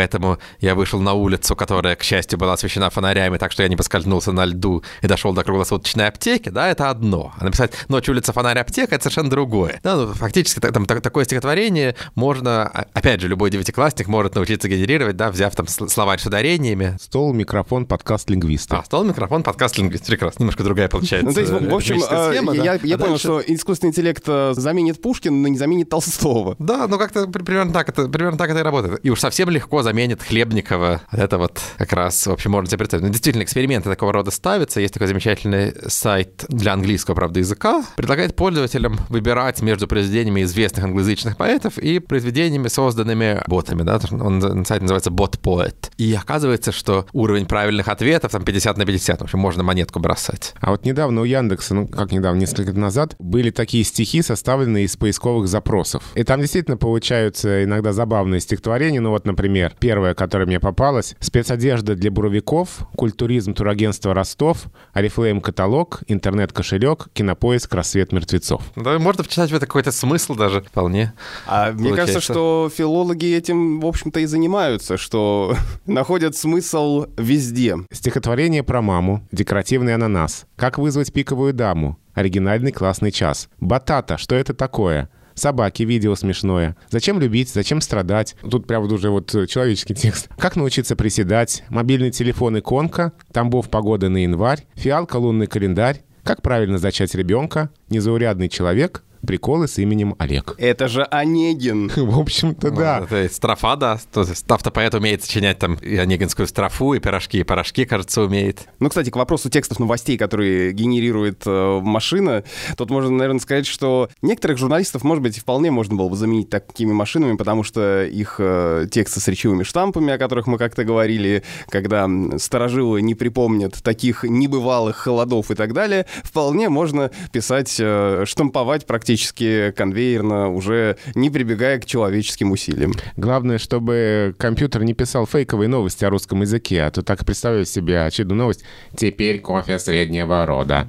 я 0.59 0.75
вышел 0.75 0.99
на 0.99 1.13
улицу, 1.13 1.55
которая, 1.55 1.95
к 1.95 2.03
счастью, 2.03 2.39
была 2.39 2.53
освещена 2.53 2.89
фонарями, 2.89 3.37
так 3.37 3.51
что 3.51 3.63
я 3.63 3.69
не 3.69 3.75
поскользнулся 3.75 4.31
на 4.31 4.45
льду 4.45 4.83
и 5.01 5.07
дошел 5.07 5.33
до 5.33 5.43
круглосуточной 5.43 6.07
аптеки», 6.07 6.49
да, 6.49 6.69
это 6.69 6.89
одно. 6.89 7.33
А 7.37 7.43
написать 7.43 7.73
«Ночь, 7.89 8.07
улица, 8.07 8.33
фонарь, 8.33 8.59
аптека»— 8.59 8.95
это 8.95 9.03
совершенно 9.03 9.29
другое. 9.29 9.79
Да, 9.83 9.95
ну, 9.95 10.13
фактически 10.13 10.59
там, 10.59 10.85
такое 10.85 11.25
стихотворение 11.25 11.95
можно, 12.15 12.67
опять 12.93 13.21
же, 13.21 13.27
любой 13.27 13.49
девятиклассник 13.49 14.07
может 14.07 14.35
научиться 14.35 14.67
генерировать, 14.69 15.17
да, 15.17 15.31
взяв 15.31 15.55
там 15.55 15.67
словарь 15.67 16.19
с 16.19 16.25
ударениями. 16.25 16.97
Стол, 17.01 17.33
микрофон, 17.33 17.85
подкаст 17.85 18.29
лингвиста. 18.29 18.79
А, 18.79 18.83
стол, 18.83 19.03
микрофон, 19.03 19.43
подкаст 19.43 19.77
лингвиста. 19.77 20.07
Прекрасно. 20.07 20.43
Немножко 20.43 20.63
другая 20.63 20.87
получается 20.87 21.09
получается. 21.09 21.27
Ну, 21.27 21.33
то 21.33 21.39
есть, 21.39 21.71
в 21.71 21.75
общем, 21.75 22.03
а, 22.09 22.31
схема, 22.31 22.53
я, 22.53 22.77
да? 22.77 22.79
я 22.83 22.95
а 22.95 22.97
понял, 22.97 23.11
дальше... 23.11 23.23
что 23.23 23.41
искусственный 23.45 23.89
интеллект 23.89 24.23
э, 24.27 24.53
заменит 24.55 25.01
Пушкина, 25.01 25.35
но 25.35 25.47
не 25.47 25.57
заменит 25.57 25.89
Толстого. 25.89 26.55
Да, 26.59 26.87
ну 26.87 26.97
как-то 26.97 27.27
примерно 27.27 27.73
так, 27.73 27.89
это, 27.89 28.07
примерно 28.07 28.37
так 28.37 28.49
это 28.49 28.59
и 28.59 28.63
работает. 28.63 28.99
И 29.03 29.09
уж 29.09 29.19
совсем 29.19 29.49
легко 29.49 29.81
заменит 29.89 30.21
Хлебникова. 30.21 31.01
Это 31.11 31.39
вот 31.39 31.59
как 31.79 31.93
раз, 31.93 32.27
в 32.27 32.31
общем, 32.31 32.51
можно 32.51 32.69
себе 32.69 32.77
представить. 32.77 33.03
Ну, 33.03 33.09
действительно, 33.09 33.41
эксперименты 33.41 33.89
такого 33.89 34.13
рода 34.13 34.29
ставятся. 34.29 34.79
Есть 34.79 34.93
такой 34.93 35.07
замечательный 35.07 35.73
сайт 35.87 36.45
для 36.47 36.73
английского, 36.73 37.15
правда, 37.15 37.39
языка. 37.39 37.83
Предлагает 37.95 38.35
пользователям 38.35 38.99
выбирать 39.09 39.63
между 39.63 39.87
произведениями 39.87 40.43
известных 40.43 40.85
англоязычных 40.85 41.37
поэтов 41.37 41.79
и 41.79 41.97
произведениями, 41.97 42.67
созданными 42.67 43.41
ботами. 43.47 43.81
Да? 43.81 43.99
Он, 44.11 44.63
сайт 44.63 44.83
называется 44.83 45.09
Bot 45.09 45.39
Poet. 45.41 45.89
И 45.97 46.13
оказывается, 46.13 46.71
что 46.71 47.07
уровень 47.11 47.47
правильных 47.47 47.87
ответов 47.87 48.31
там 48.31 48.43
50 48.43 48.77
на 48.77 48.85
50. 48.85 49.21
В 49.21 49.23
общем, 49.23 49.39
можно 49.39 49.63
монетку 49.63 49.99
бросать. 49.99 50.53
А 50.59 50.69
вот 50.69 50.85
недавно 50.85 51.21
у 51.21 51.23
Яндекса, 51.23 51.73
ну 51.73 51.87
как 51.87 52.11
недавно, 52.11 52.39
несколько 52.39 52.69
лет 52.69 52.77
назад, 52.77 53.15
были 53.17 53.49
такие 53.49 53.83
стихи, 53.83 54.21
составленные 54.21 54.85
из 54.85 54.95
поисковых 54.97 55.47
запросов. 55.47 56.03
И 56.13 56.21
там 56.21 56.41
действительно 56.41 56.77
получаются 56.77 57.63
иногда 57.63 57.91
забавные 57.91 58.39
стихотворения. 58.39 59.01
Ну 59.01 59.09
вот, 59.09 59.25
например, 59.25 59.73
первое, 59.79 60.13
которое 60.13 60.45
мне 60.45 60.59
попалось. 60.59 61.15
Спецодежда 61.19 61.95
для 61.95 62.11
буровиков, 62.11 62.87
культуризм 62.95 63.53
турагентства 63.53 64.13
Ростов, 64.13 64.65
Арифлейм 64.93 65.41
каталог, 65.41 66.03
интернет-кошелек, 66.07 67.09
кинопоиск, 67.13 67.73
рассвет 67.73 68.11
мертвецов. 68.11 68.61
Да, 68.75 68.97
можно 68.99 69.23
вчитать 69.23 69.51
в 69.51 69.55
это 69.55 69.65
какой-то 69.65 69.91
смысл 69.91 70.35
даже 70.35 70.61
вполне. 70.61 71.13
А 71.47 71.71
получается. 71.71 71.83
мне 71.83 71.93
кажется, 71.95 72.21
что 72.21 72.71
филологи 72.75 73.35
этим, 73.35 73.79
в 73.79 73.85
общем-то, 73.85 74.19
и 74.19 74.25
занимаются, 74.25 74.97
что 74.97 75.55
находят 75.85 76.35
смысл 76.35 77.07
везде. 77.17 77.77
Стихотворение 77.91 78.63
про 78.63 78.81
маму, 78.81 79.27
декоративный 79.31 79.95
ананас. 79.95 80.45
Как 80.55 80.77
вызвать 80.77 80.99
вызвать 80.99 81.13
пиковую 81.13 81.53
даму. 81.53 81.97
Оригинальный 82.13 82.71
классный 82.71 83.11
час. 83.11 83.49
Батата, 83.59 84.17
что 84.17 84.35
это 84.35 84.53
такое? 84.53 85.09
Собаки, 85.39 85.83
видео 85.83 86.15
смешное. 86.15 86.75
Зачем 86.89 87.19
любить, 87.19 87.49
зачем 87.49 87.79
страдать? 87.79 88.35
Тут 88.41 88.67
прям 88.67 88.83
уже 88.83 89.09
вот 89.09 89.29
человеческий 89.47 89.95
текст. 89.95 90.27
Как 90.37 90.57
научиться 90.57 90.97
приседать? 90.97 91.63
Мобильный 91.69 92.11
телефон 92.11 92.59
иконка. 92.59 93.13
Тамбов 93.31 93.69
погода 93.69 94.09
на 94.09 94.17
январь. 94.17 94.65
Фиалка 94.75 95.15
лунный 95.15 95.47
календарь. 95.47 96.01
Как 96.23 96.41
правильно 96.41 96.77
зачать 96.77 97.15
ребенка? 97.15 97.69
Незаурядный 97.89 98.49
человек 98.49 99.03
приколы 99.25 99.67
с 99.67 99.77
именем 99.77 100.15
Олег. 100.17 100.55
Это 100.57 100.87
же 100.87 101.03
Онегин. 101.03 101.91
В 101.95 102.19
общем-то, 102.19 102.71
да. 102.71 103.07
Это 103.09 103.33
строфа, 103.33 103.75
да. 103.75 103.99
Автопоэт 104.47 104.93
умеет 104.95 105.23
сочинять 105.23 105.59
там 105.59 105.75
и 105.75 105.95
онегинскую 105.97 106.47
строфу, 106.47 106.93
и 106.93 106.99
пирожки, 106.99 107.39
и 107.39 107.43
порошки, 107.43 107.85
кажется, 107.85 108.21
умеет. 108.21 108.67
Ну, 108.79 108.89
кстати, 108.89 109.09
к 109.09 109.15
вопросу 109.15 109.49
текстов 109.49 109.79
новостей, 109.79 110.17
которые 110.17 110.71
генерирует 110.73 111.43
э, 111.45 111.79
машина, 111.81 112.43
тут 112.77 112.89
можно, 112.89 113.11
наверное, 113.11 113.39
сказать, 113.39 113.67
что 113.67 114.09
некоторых 114.21 114.57
журналистов, 114.57 115.03
может 115.03 115.23
быть, 115.23 115.39
вполне 115.39 115.71
можно 115.71 115.95
было 115.95 116.09
бы 116.09 116.15
заменить 116.15 116.49
такими 116.49 116.91
машинами, 116.91 117.35
потому 117.37 117.63
что 117.63 118.05
их 118.05 118.35
э, 118.39 118.87
тексты 118.91 119.19
с 119.19 119.27
речевыми 119.27 119.63
штампами, 119.63 120.13
о 120.13 120.17
которых 120.17 120.47
мы 120.47 120.57
как-то 120.57 120.83
говорили, 120.83 121.43
когда 121.69 122.09
старожилы 122.37 123.01
не 123.01 123.15
припомнят 123.15 123.83
таких 123.83 124.23
небывалых 124.23 124.95
холодов 124.95 125.51
и 125.51 125.55
так 125.55 125.73
далее, 125.73 126.05
вполне 126.23 126.69
можно 126.69 127.11
писать, 127.31 127.75
э, 127.79 128.23
штамповать 128.25 128.85
практически 128.85 129.08
практически 129.09 129.71
конвейерно, 129.75 130.49
уже 130.49 130.95
не 131.15 131.31
прибегая 131.31 131.79
к 131.79 131.85
человеческим 131.85 132.51
усилиям. 132.51 132.93
Главное, 133.17 133.57
чтобы 133.57 134.35
компьютер 134.37 134.83
не 134.83 134.93
писал 134.93 135.25
фейковые 135.25 135.67
новости 135.67 136.05
о 136.05 136.11
русском 136.11 136.41
языке, 136.41 136.83
а 136.83 136.91
то 136.91 137.01
так 137.01 137.25
представляю 137.25 137.65
себе 137.65 138.03
очередную 138.03 138.37
новость. 138.37 138.63
Теперь 138.95 139.39
кофе 139.39 139.79
среднего 139.79 140.45
рода. 140.45 140.87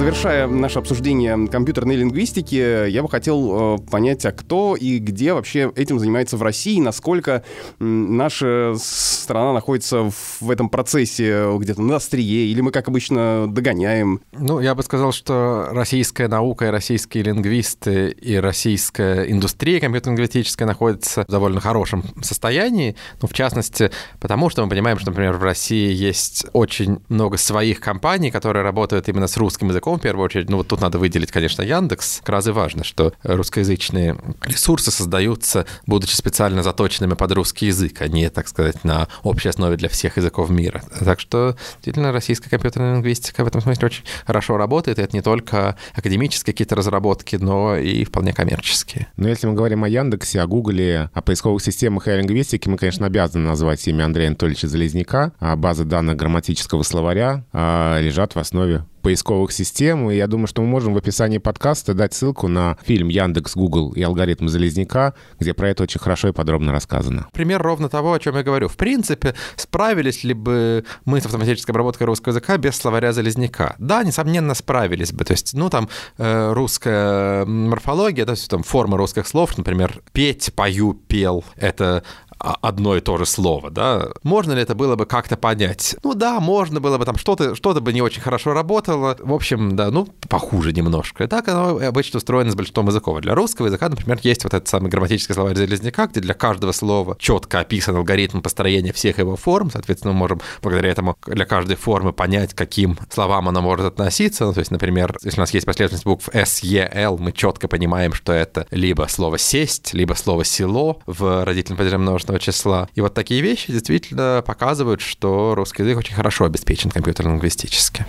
Завершая 0.00 0.46
наше 0.46 0.78
обсуждение 0.78 1.46
компьютерной 1.46 1.94
лингвистики, 1.94 2.88
я 2.88 3.02
бы 3.02 3.08
хотел 3.10 3.74
э, 3.74 3.78
понять, 3.90 4.24
а 4.24 4.32
кто 4.32 4.74
и 4.74 4.96
где 4.96 5.34
вообще 5.34 5.70
этим 5.76 5.98
занимается 5.98 6.38
в 6.38 6.42
России, 6.42 6.80
насколько 6.80 7.44
наша 7.78 8.76
страна 8.78 9.52
находится 9.52 10.10
в 10.40 10.50
этом 10.50 10.70
процессе 10.70 11.54
где-то 11.54 11.82
на 11.82 11.96
острие, 11.96 12.46
или 12.46 12.62
мы, 12.62 12.72
как 12.72 12.88
обычно, 12.88 13.44
догоняем? 13.46 14.22
Ну, 14.32 14.60
я 14.60 14.74
бы 14.74 14.82
сказал, 14.82 15.12
что 15.12 15.68
российская 15.70 16.28
наука 16.28 16.68
и 16.68 16.70
российские 16.70 17.24
лингвисты 17.24 18.08
и 18.08 18.36
российская 18.36 19.30
индустрия 19.30 19.80
компьютер-лингвистическая 19.80 20.66
находятся 20.66 21.26
в 21.28 21.30
довольно 21.30 21.60
хорошем 21.60 22.04
состоянии, 22.22 22.96
ну, 23.20 23.28
в 23.28 23.34
частности, 23.34 23.90
потому 24.18 24.48
что 24.48 24.64
мы 24.64 24.70
понимаем, 24.70 24.98
что, 24.98 25.10
например, 25.10 25.34
в 25.34 25.42
России 25.42 25.92
есть 25.92 26.46
очень 26.54 27.00
много 27.10 27.36
своих 27.36 27.80
компаний, 27.80 28.30
которые 28.30 28.62
работают 28.62 29.06
именно 29.10 29.26
с 29.26 29.36
русским 29.36 29.68
языком, 29.68 29.89
языком 29.90 29.98
в 29.98 30.02
первую 30.02 30.24
очередь. 30.24 30.48
Ну, 30.48 30.56
вот 30.58 30.68
тут 30.68 30.80
надо 30.80 30.98
выделить, 30.98 31.30
конечно, 31.32 31.62
Яндекс. 31.62 32.20
Как 32.20 32.28
раз 32.30 32.46
и 32.46 32.50
важно, 32.50 32.84
что 32.84 33.12
русскоязычные 33.22 34.16
ресурсы 34.42 34.90
создаются, 34.90 35.66
будучи 35.86 36.14
специально 36.14 36.62
заточенными 36.62 37.14
под 37.14 37.32
русский 37.32 37.66
язык, 37.66 38.00
а 38.02 38.08
не, 38.08 38.30
так 38.30 38.48
сказать, 38.48 38.84
на 38.84 39.08
общей 39.22 39.48
основе 39.48 39.76
для 39.76 39.88
всех 39.88 40.16
языков 40.16 40.50
мира. 40.50 40.82
Так 41.00 41.20
что, 41.20 41.56
действительно, 41.74 42.12
российская 42.12 42.50
компьютерная 42.50 42.94
лингвистика 42.94 43.44
в 43.44 43.48
этом 43.48 43.60
смысле 43.60 43.86
очень 43.86 44.04
хорошо 44.26 44.56
работает, 44.56 44.98
и 44.98 45.02
это 45.02 45.16
не 45.16 45.22
только 45.22 45.76
академические 45.94 46.52
какие-то 46.52 46.76
разработки, 46.76 47.36
но 47.36 47.76
и 47.76 48.04
вполне 48.04 48.32
коммерческие. 48.32 49.06
Но 49.16 49.28
если 49.28 49.46
мы 49.46 49.54
говорим 49.54 49.84
о 49.84 49.88
Яндексе, 49.88 50.40
о 50.40 50.46
Гугле, 50.46 51.10
о 51.12 51.22
поисковых 51.22 51.62
системах 51.62 52.06
и 52.08 52.10
о 52.10 52.16
лингвистике, 52.16 52.70
мы, 52.70 52.76
конечно, 52.76 53.06
обязаны 53.06 53.48
назвать 53.48 53.86
имя 53.88 54.04
Андрея 54.04 54.28
Анатольевича 54.28 54.68
Залезняка. 54.68 55.32
А 55.38 55.56
база 55.56 55.84
данных 55.84 56.16
грамматического 56.16 56.82
словаря 56.82 57.44
а, 57.52 58.00
лежат 58.00 58.34
в 58.34 58.38
основе 58.38 58.84
поисковых 59.00 59.52
систем. 59.52 60.10
И 60.10 60.16
я 60.16 60.26
думаю, 60.26 60.46
что 60.46 60.62
мы 60.62 60.68
можем 60.68 60.94
в 60.94 60.96
описании 60.96 61.38
подкаста 61.38 61.94
дать 61.94 62.14
ссылку 62.14 62.48
на 62.48 62.76
фильм 62.82 63.08
Яндекс, 63.08 63.56
Google 63.56 63.92
и 63.92 64.02
алгоритм 64.02 64.48
Залезняка, 64.48 65.14
где 65.38 65.54
про 65.54 65.70
это 65.70 65.82
очень 65.82 66.00
хорошо 66.00 66.28
и 66.28 66.32
подробно 66.32 66.72
рассказано. 66.72 67.26
Пример 67.32 67.62
ровно 67.62 67.88
того, 67.88 68.12
о 68.12 68.18
чем 68.18 68.36
я 68.36 68.42
говорю. 68.42 68.68
В 68.68 68.76
принципе, 68.76 69.34
справились 69.56 70.24
ли 70.24 70.34
бы 70.34 70.84
мы 71.04 71.20
с 71.20 71.26
автоматической 71.26 71.72
обработкой 71.72 72.06
русского 72.06 72.32
языка 72.32 72.56
без 72.56 72.76
словаря 72.76 73.12
Залезняка? 73.12 73.74
Да, 73.78 74.04
несомненно, 74.04 74.54
справились 74.54 75.12
бы. 75.12 75.24
То 75.24 75.32
есть, 75.32 75.54
ну, 75.54 75.70
там, 75.70 75.88
э, 76.18 76.52
русская 76.52 77.44
морфология, 77.44 78.24
то 78.24 78.32
есть, 78.32 78.48
там, 78.48 78.62
форма 78.62 78.96
русских 78.96 79.26
слов, 79.26 79.56
например, 79.56 80.00
петь, 80.12 80.52
пою, 80.54 80.94
пел, 80.94 81.44
это 81.56 82.02
одно 82.40 82.96
и 82.96 83.00
то 83.00 83.16
же 83.18 83.26
слово, 83.26 83.70
да? 83.70 84.08
Можно 84.22 84.52
ли 84.52 84.62
это 84.62 84.74
было 84.74 84.96
бы 84.96 85.06
как-то 85.06 85.36
понять? 85.36 85.96
Ну 86.02 86.14
да, 86.14 86.40
можно 86.40 86.80
было 86.80 86.98
бы, 86.98 87.04
там 87.04 87.16
что-то 87.16 87.54
что-то 87.54 87.80
бы 87.80 87.92
не 87.92 88.02
очень 88.02 88.22
хорошо 88.22 88.52
работало. 88.52 89.16
В 89.20 89.32
общем, 89.32 89.76
да, 89.76 89.90
ну, 89.90 90.06
похуже 90.28 90.72
немножко. 90.72 91.24
И 91.24 91.26
так 91.26 91.48
оно 91.48 91.78
обычно 91.78 92.18
устроено 92.18 92.50
с 92.50 92.54
большинством 92.54 92.86
языков. 92.88 93.20
Для 93.20 93.34
русского 93.34 93.66
языка, 93.66 93.88
например, 93.88 94.18
есть 94.22 94.44
вот 94.44 94.54
этот 94.54 94.68
самый 94.68 94.90
грамматический 94.90 95.34
словарь 95.34 95.56
Железняка, 95.56 96.06
где 96.06 96.20
для 96.20 96.34
каждого 96.34 96.72
слова 96.72 97.16
четко 97.18 97.60
описан 97.60 97.96
алгоритм 97.96 98.40
построения 98.40 98.92
всех 98.92 99.18
его 99.18 99.36
форм. 99.36 99.70
Соответственно, 99.70 100.12
мы 100.12 100.20
можем 100.20 100.40
благодаря 100.62 100.90
этому 100.90 101.16
для 101.26 101.44
каждой 101.44 101.76
формы 101.76 102.12
понять, 102.12 102.54
каким 102.54 102.98
словам 103.10 103.48
она 103.48 103.60
может 103.60 103.86
относиться. 103.86 104.46
Ну, 104.46 104.52
то 104.52 104.60
есть, 104.60 104.70
например, 104.70 105.16
если 105.22 105.38
у 105.38 105.42
нас 105.42 105.52
есть 105.52 105.66
последовательность 105.66 106.06
букв 106.06 106.28
S, 106.32 106.62
E, 106.62 106.88
L, 106.92 107.18
мы 107.18 107.32
четко 107.32 107.68
понимаем, 107.68 108.12
что 108.12 108.32
это 108.32 108.66
либо 108.70 109.06
слово 109.08 109.38
«сесть», 109.38 109.92
либо 109.92 110.14
слово 110.14 110.44
«село» 110.44 111.00
в 111.06 111.44
родительном 111.44 111.78
падеже 111.78 111.98
множественного 111.98 112.29
13 112.30 112.42
числа. 112.42 112.88
И 112.94 113.00
вот 113.00 113.14
такие 113.14 113.40
вещи 113.40 113.72
действительно 113.72 114.42
показывают, 114.46 115.00
что 115.00 115.54
русский 115.54 115.82
язык 115.82 115.98
очень 115.98 116.14
хорошо 116.14 116.44
обеспечен 116.44 116.90
компьютерно-лингвистически. 116.90 118.06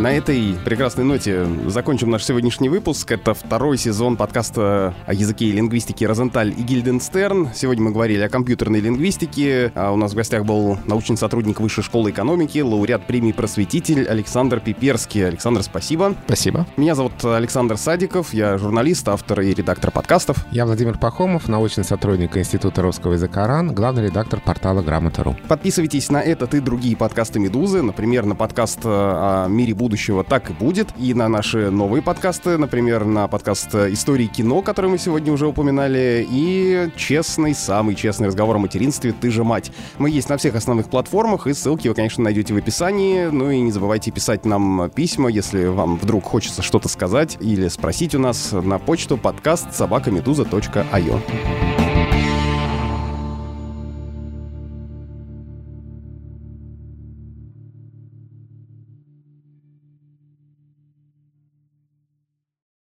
На 0.00 0.12
этой 0.12 0.54
прекрасной 0.64 1.04
ноте 1.04 1.46
закончим 1.66 2.08
наш 2.08 2.24
сегодняшний 2.24 2.70
выпуск. 2.70 3.12
Это 3.12 3.34
второй 3.34 3.76
сезон 3.76 4.16
подкаста 4.16 4.94
о 5.04 5.12
языке 5.12 5.44
и 5.44 5.52
лингвистике 5.52 6.06
«Розенталь» 6.06 6.54
и 6.56 6.62
«Гильденстерн». 6.62 7.50
Сегодня 7.54 7.84
мы 7.84 7.90
говорили 7.90 8.22
о 8.22 8.30
компьютерной 8.30 8.80
лингвистике. 8.80 9.70
А 9.74 9.92
у 9.92 9.96
нас 9.96 10.12
в 10.12 10.14
гостях 10.14 10.46
был 10.46 10.78
научный 10.86 11.18
сотрудник 11.18 11.60
Высшей 11.60 11.84
школы 11.84 12.12
экономики, 12.12 12.60
лауреат 12.60 13.06
премии 13.06 13.32
«Просветитель» 13.32 14.08
Александр 14.08 14.60
Пиперский. 14.60 15.28
Александр, 15.28 15.62
спасибо. 15.62 16.14
Спасибо. 16.24 16.66
Меня 16.78 16.94
зовут 16.94 17.22
Александр 17.22 17.76
Садиков, 17.76 18.32
я 18.32 18.56
журналист, 18.56 19.06
автор 19.06 19.42
и 19.42 19.52
редактор 19.52 19.90
подкастов. 19.90 20.46
Я 20.50 20.64
Владимир 20.64 20.96
Пахомов, 20.96 21.46
научный 21.46 21.84
сотрудник 21.84 22.38
Института 22.38 22.80
русского 22.80 23.12
языка 23.12 23.46
РАН, 23.46 23.74
главный 23.74 24.06
редактор 24.06 24.40
портала 24.40 24.80
«Грамота.ру». 24.80 25.36
Подписывайтесь 25.46 26.10
на 26.10 26.22
этот 26.22 26.54
и 26.54 26.60
другие 26.60 26.96
подкасты 26.96 27.38
«Медузы», 27.38 27.82
например, 27.82 28.24
на 28.24 28.34
подкаст 28.34 28.78
э, 28.84 28.88
о 28.88 29.46
мире 29.46 29.74
будущего 29.90 30.22
«Так 30.22 30.50
и 30.50 30.52
будет», 30.52 30.90
и 31.00 31.14
на 31.14 31.28
наши 31.28 31.68
новые 31.68 32.00
подкасты, 32.00 32.56
например, 32.58 33.04
на 33.04 33.26
подкаст 33.26 33.74
«Истории 33.74 34.26
кино», 34.26 34.62
который 34.62 34.88
мы 34.88 34.98
сегодня 34.98 35.32
уже 35.32 35.48
упоминали, 35.48 36.24
и 36.30 36.90
честный, 36.94 37.56
самый 37.56 37.96
честный 37.96 38.28
разговор 38.28 38.54
о 38.54 38.60
материнстве 38.60 39.12
«Ты 39.12 39.32
же 39.32 39.42
мать». 39.42 39.72
Мы 39.98 40.10
есть 40.10 40.28
на 40.28 40.36
всех 40.36 40.54
основных 40.54 40.90
платформах, 40.90 41.48
и 41.48 41.54
ссылки 41.54 41.88
вы, 41.88 41.94
конечно, 41.94 42.22
найдете 42.22 42.54
в 42.54 42.56
описании. 42.56 43.30
Ну 43.32 43.50
и 43.50 43.60
не 43.60 43.72
забывайте 43.72 44.12
писать 44.12 44.44
нам 44.44 44.88
письма, 44.90 45.28
если 45.28 45.64
вам 45.64 45.96
вдруг 45.96 46.22
хочется 46.22 46.62
что-то 46.62 46.88
сказать 46.88 47.36
или 47.40 47.66
спросить 47.66 48.14
у 48.14 48.20
нас 48.20 48.52
на 48.52 48.78
почту 48.78 49.16
подкаст 49.16 49.74
собакамедуза.io. 49.74 51.79